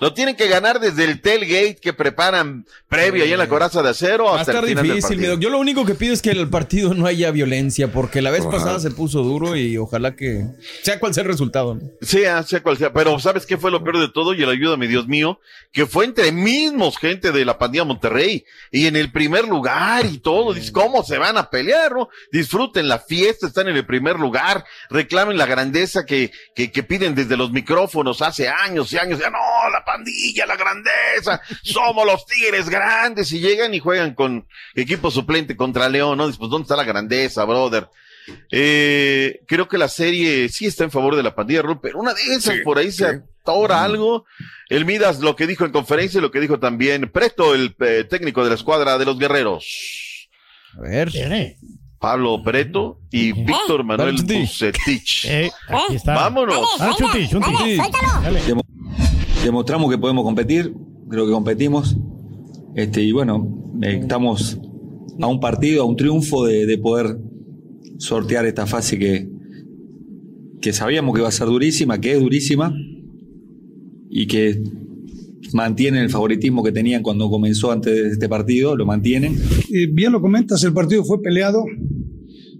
[0.00, 3.90] lo tienen que ganar desde el tailgate que preparan previo ahí en la coraza de
[3.90, 5.38] acero Va a hasta estar el final del difícil, mi.
[5.42, 8.30] Yo lo único que pido es que en el partido no haya violencia, porque la
[8.30, 8.50] vez Ajá.
[8.50, 10.44] pasada se puso duro y ojalá que
[10.82, 11.74] sea cual sea el resultado.
[11.74, 11.80] ¿no?
[12.00, 14.34] Sea, sea cual sea, pero ¿sabes qué fue lo peor de todo?
[14.34, 15.40] Y el ayúdame, Dios mío,
[15.72, 20.18] que fue entre mismos gente de la pandilla Monterrey y en el primer lugar y
[20.18, 20.54] todo.
[20.54, 22.08] Dices, ¿cómo se van a pelear, no?
[22.32, 24.64] Disfruten la fiesta, están en el primer lugar,
[25.18, 29.18] reclamen la grandeza que, que, que piden desde los micrófonos hace años y años.
[29.18, 29.38] Ya no,
[29.72, 35.56] la pandilla, la grandeza, somos los tigres grandes y llegan y juegan con equipo suplente
[35.56, 36.26] contra León, ¿no?
[36.26, 37.88] Dices, pues, ¿dónde está la grandeza, brother?
[38.52, 42.14] Eh, creo que la serie sí está en favor de la pandilla, Raúl, pero una
[42.14, 44.24] de esas por ahí se atora algo.
[44.68, 48.04] El Midas lo que dijo en conferencia y lo que dijo también Preto, el eh,
[48.08, 50.28] técnico de la escuadra de los guerreros.
[50.76, 51.10] A ver.
[51.98, 54.40] Pablo Preto y Víctor Manuel Dale, Chuti.
[54.40, 55.26] Bucetich.
[55.68, 56.14] aquí está.
[56.14, 56.56] Vámonos.
[56.78, 56.92] Ah.
[58.22, 58.40] Dale.
[58.46, 58.62] Demo-
[59.44, 60.72] demostramos que podemos competir,
[61.10, 61.96] creo que competimos.
[62.74, 64.58] Este, y bueno, eh, estamos
[65.20, 67.18] a un partido, a un triunfo de, de poder
[67.98, 69.28] sortear esta fase que,
[70.60, 72.72] que sabíamos que iba a ser durísima, que es durísima,
[74.10, 74.62] y que
[75.52, 79.36] mantienen el favoritismo que tenían cuando comenzó antes de este partido, lo mantienen.
[79.92, 81.64] Bien lo comentas, el partido fue peleado.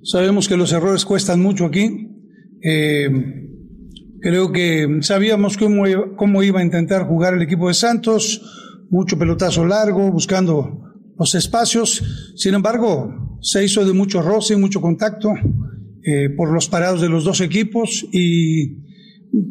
[0.02, 2.08] Sabemos que los errores cuestan mucho aquí.
[2.62, 3.08] Eh,
[4.20, 5.84] creo que sabíamos cómo,
[6.16, 8.40] cómo iba a intentar jugar el equipo de Santos,
[8.90, 10.82] mucho pelotazo largo, buscando
[11.18, 12.32] los espacios.
[12.36, 15.32] Sin embargo, se hizo de mucho roce, mucho contacto
[16.02, 18.87] eh, por los parados de los dos equipos y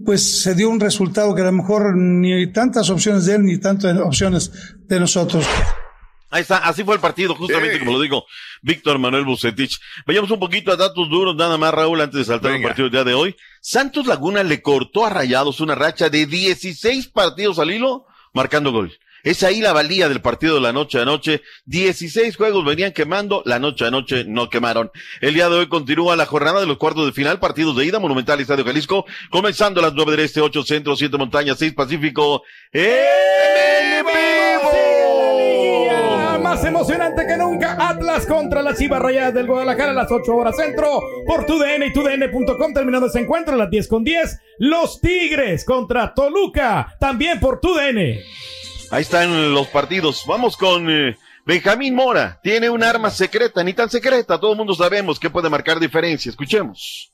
[0.06, 3.44] pues se dio un resultado que a lo mejor ni hay tantas opciones de él
[3.44, 4.52] ni tantas opciones
[4.88, 5.46] de nosotros.
[6.30, 8.26] Ahí está, así fue el partido, justamente como lo digo
[8.62, 9.80] Víctor Manuel Bucetich.
[10.06, 12.92] Vayamos un poquito a datos duros, nada más, Raúl, antes de saltar el partido del
[12.92, 13.36] día de hoy.
[13.62, 18.92] Santos Laguna le cortó a Rayados una racha de 16 partidos al hilo, marcando gol.
[19.28, 21.42] Es ahí la valía del partido de la noche a noche.
[21.66, 24.90] 16 juegos venían quemando, la noche a noche no quemaron.
[25.20, 28.00] El día de hoy continúa la jornada de los cuartos de final, partidos de ida,
[28.00, 32.44] Monumental Estadio Jalisco, comenzando a las 9 del Este, 8 Centro, 7 Montaña, 6 Pacífico.
[32.72, 34.06] ¡En
[35.84, 40.34] Liga Más emocionante que nunca, Atlas contra las Chivas Rayadas del Guadalajara a las 8
[40.34, 44.40] horas centro por TUDN y TUDN.com terminando ese encuentro a las 10 con 10.
[44.60, 48.22] Los Tigres contra Toluca, también por TUDN.
[48.92, 50.24] Ahí están los partidos.
[50.28, 52.40] Vamos con eh, Benjamín Mora.
[52.42, 54.40] Tiene un arma secreta, ni tan secreta.
[54.40, 56.30] Todo el mundo sabemos que puede marcar diferencia.
[56.30, 57.12] Escuchemos.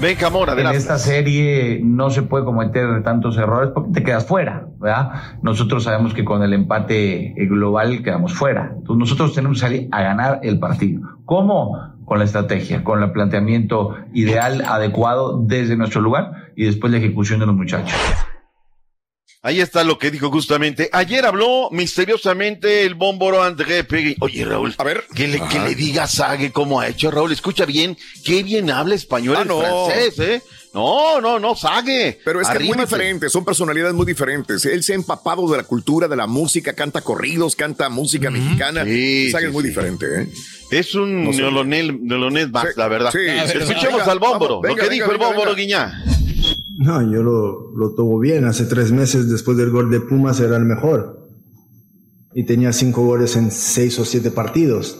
[0.00, 0.78] Benja Mora, En adelante.
[0.78, 5.38] esta serie no se puede cometer tantos errores porque te quedas fuera, ¿verdad?
[5.42, 8.72] Nosotros sabemos que con el empate eh, global quedamos fuera.
[8.76, 11.02] Entonces nosotros tenemos que salir a ganar el partido.
[11.24, 11.78] ¿Cómo?
[12.04, 17.38] Con la estrategia, con el planteamiento ideal, adecuado desde nuestro lugar y después la ejecución
[17.38, 17.96] de los muchachos.
[19.42, 20.90] Ahí está lo que dijo justamente.
[20.92, 24.14] Ayer habló misteriosamente el bómboro André Pegui.
[24.20, 24.74] Oye, Raúl.
[24.76, 25.04] A ver.
[25.14, 27.32] Que le, que le diga a Sague cómo ha hecho, Raúl.
[27.32, 27.96] Escucha bien.
[28.22, 29.60] Qué bien habla español Ah, el no.
[29.60, 30.42] francés, ¿eh?
[30.74, 32.20] No, no, no, Sague.
[32.22, 34.64] Pero es que es muy diferente, son personalidades muy diferentes.
[34.66, 38.84] Él se ha empapado de la cultura, de la música, canta corridos, canta música mexicana.
[38.84, 39.68] Sí, Saga sí, es muy sí.
[39.70, 40.28] diferente, ¿eh?
[40.70, 41.38] Es un No sé.
[41.38, 43.10] neolonel, neolonés más, la verdad.
[43.10, 43.58] sí, sí, sí.
[43.58, 44.60] Escuchemos Venga, al bómboro.
[44.60, 45.60] vamos, venga, lo que venga, dijo el bómboro venga.
[45.60, 46.04] Guiñá.
[46.80, 48.46] No, yo lo, lo tomo bien.
[48.46, 51.28] Hace tres meses después del gol de Pumas era el mejor.
[52.32, 54.98] Y tenía cinco goles en seis o siete partidos.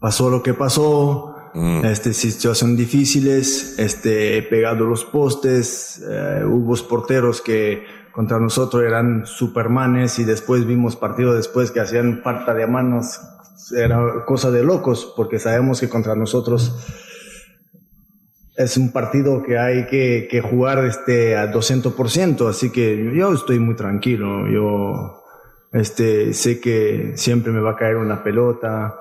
[0.00, 1.30] Pasó lo que pasó.
[1.84, 9.24] Este, situaciones difíciles, este, he pegado los postes, eh, hubo porteros que contra nosotros eran
[9.24, 13.20] supermanes y después vimos partido después que hacían falta de manos
[13.76, 16.74] era cosa de locos, porque sabemos que contra nosotros
[18.56, 23.74] es un partido que hay que, jugar este, a 200%, así que yo estoy muy
[23.74, 24.48] tranquilo.
[24.48, 25.24] Yo
[25.72, 28.94] este, sé que siempre me va a caer una pelota,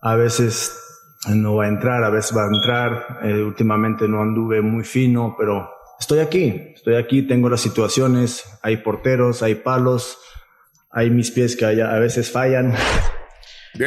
[0.00, 0.82] a veces
[1.28, 3.20] no va a entrar, a veces va a entrar.
[3.22, 8.78] Eh, últimamente no anduve muy fino, pero estoy aquí, estoy aquí, tengo las situaciones, hay
[8.78, 10.18] porteros, hay palos,
[10.90, 12.74] hay mis pies que a veces fallan.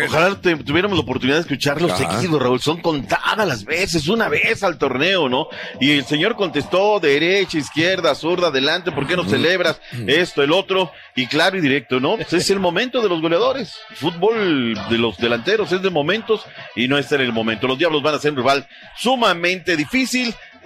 [0.08, 2.20] Ojalá te- tuviéramos la oportunidad de escucharlo Ajá.
[2.20, 2.60] seguido, Raúl.
[2.62, 5.48] Son contadas las veces, una vez al torneo, ¿no?
[5.80, 10.92] Y el señor contestó derecha, izquierda, zurda, adelante, ¿por qué no celebras esto, el otro?
[11.16, 12.16] Y claro y directo, ¿no?
[12.16, 13.76] Pues es el momento de los goleadores.
[13.96, 17.68] Fútbol de los delanteros es de momentos y no está en el momento.
[17.68, 18.68] Los Diablos van a ser un rival
[18.98, 20.34] sumamente difícil.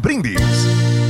[0.00, 1.09] Brindis.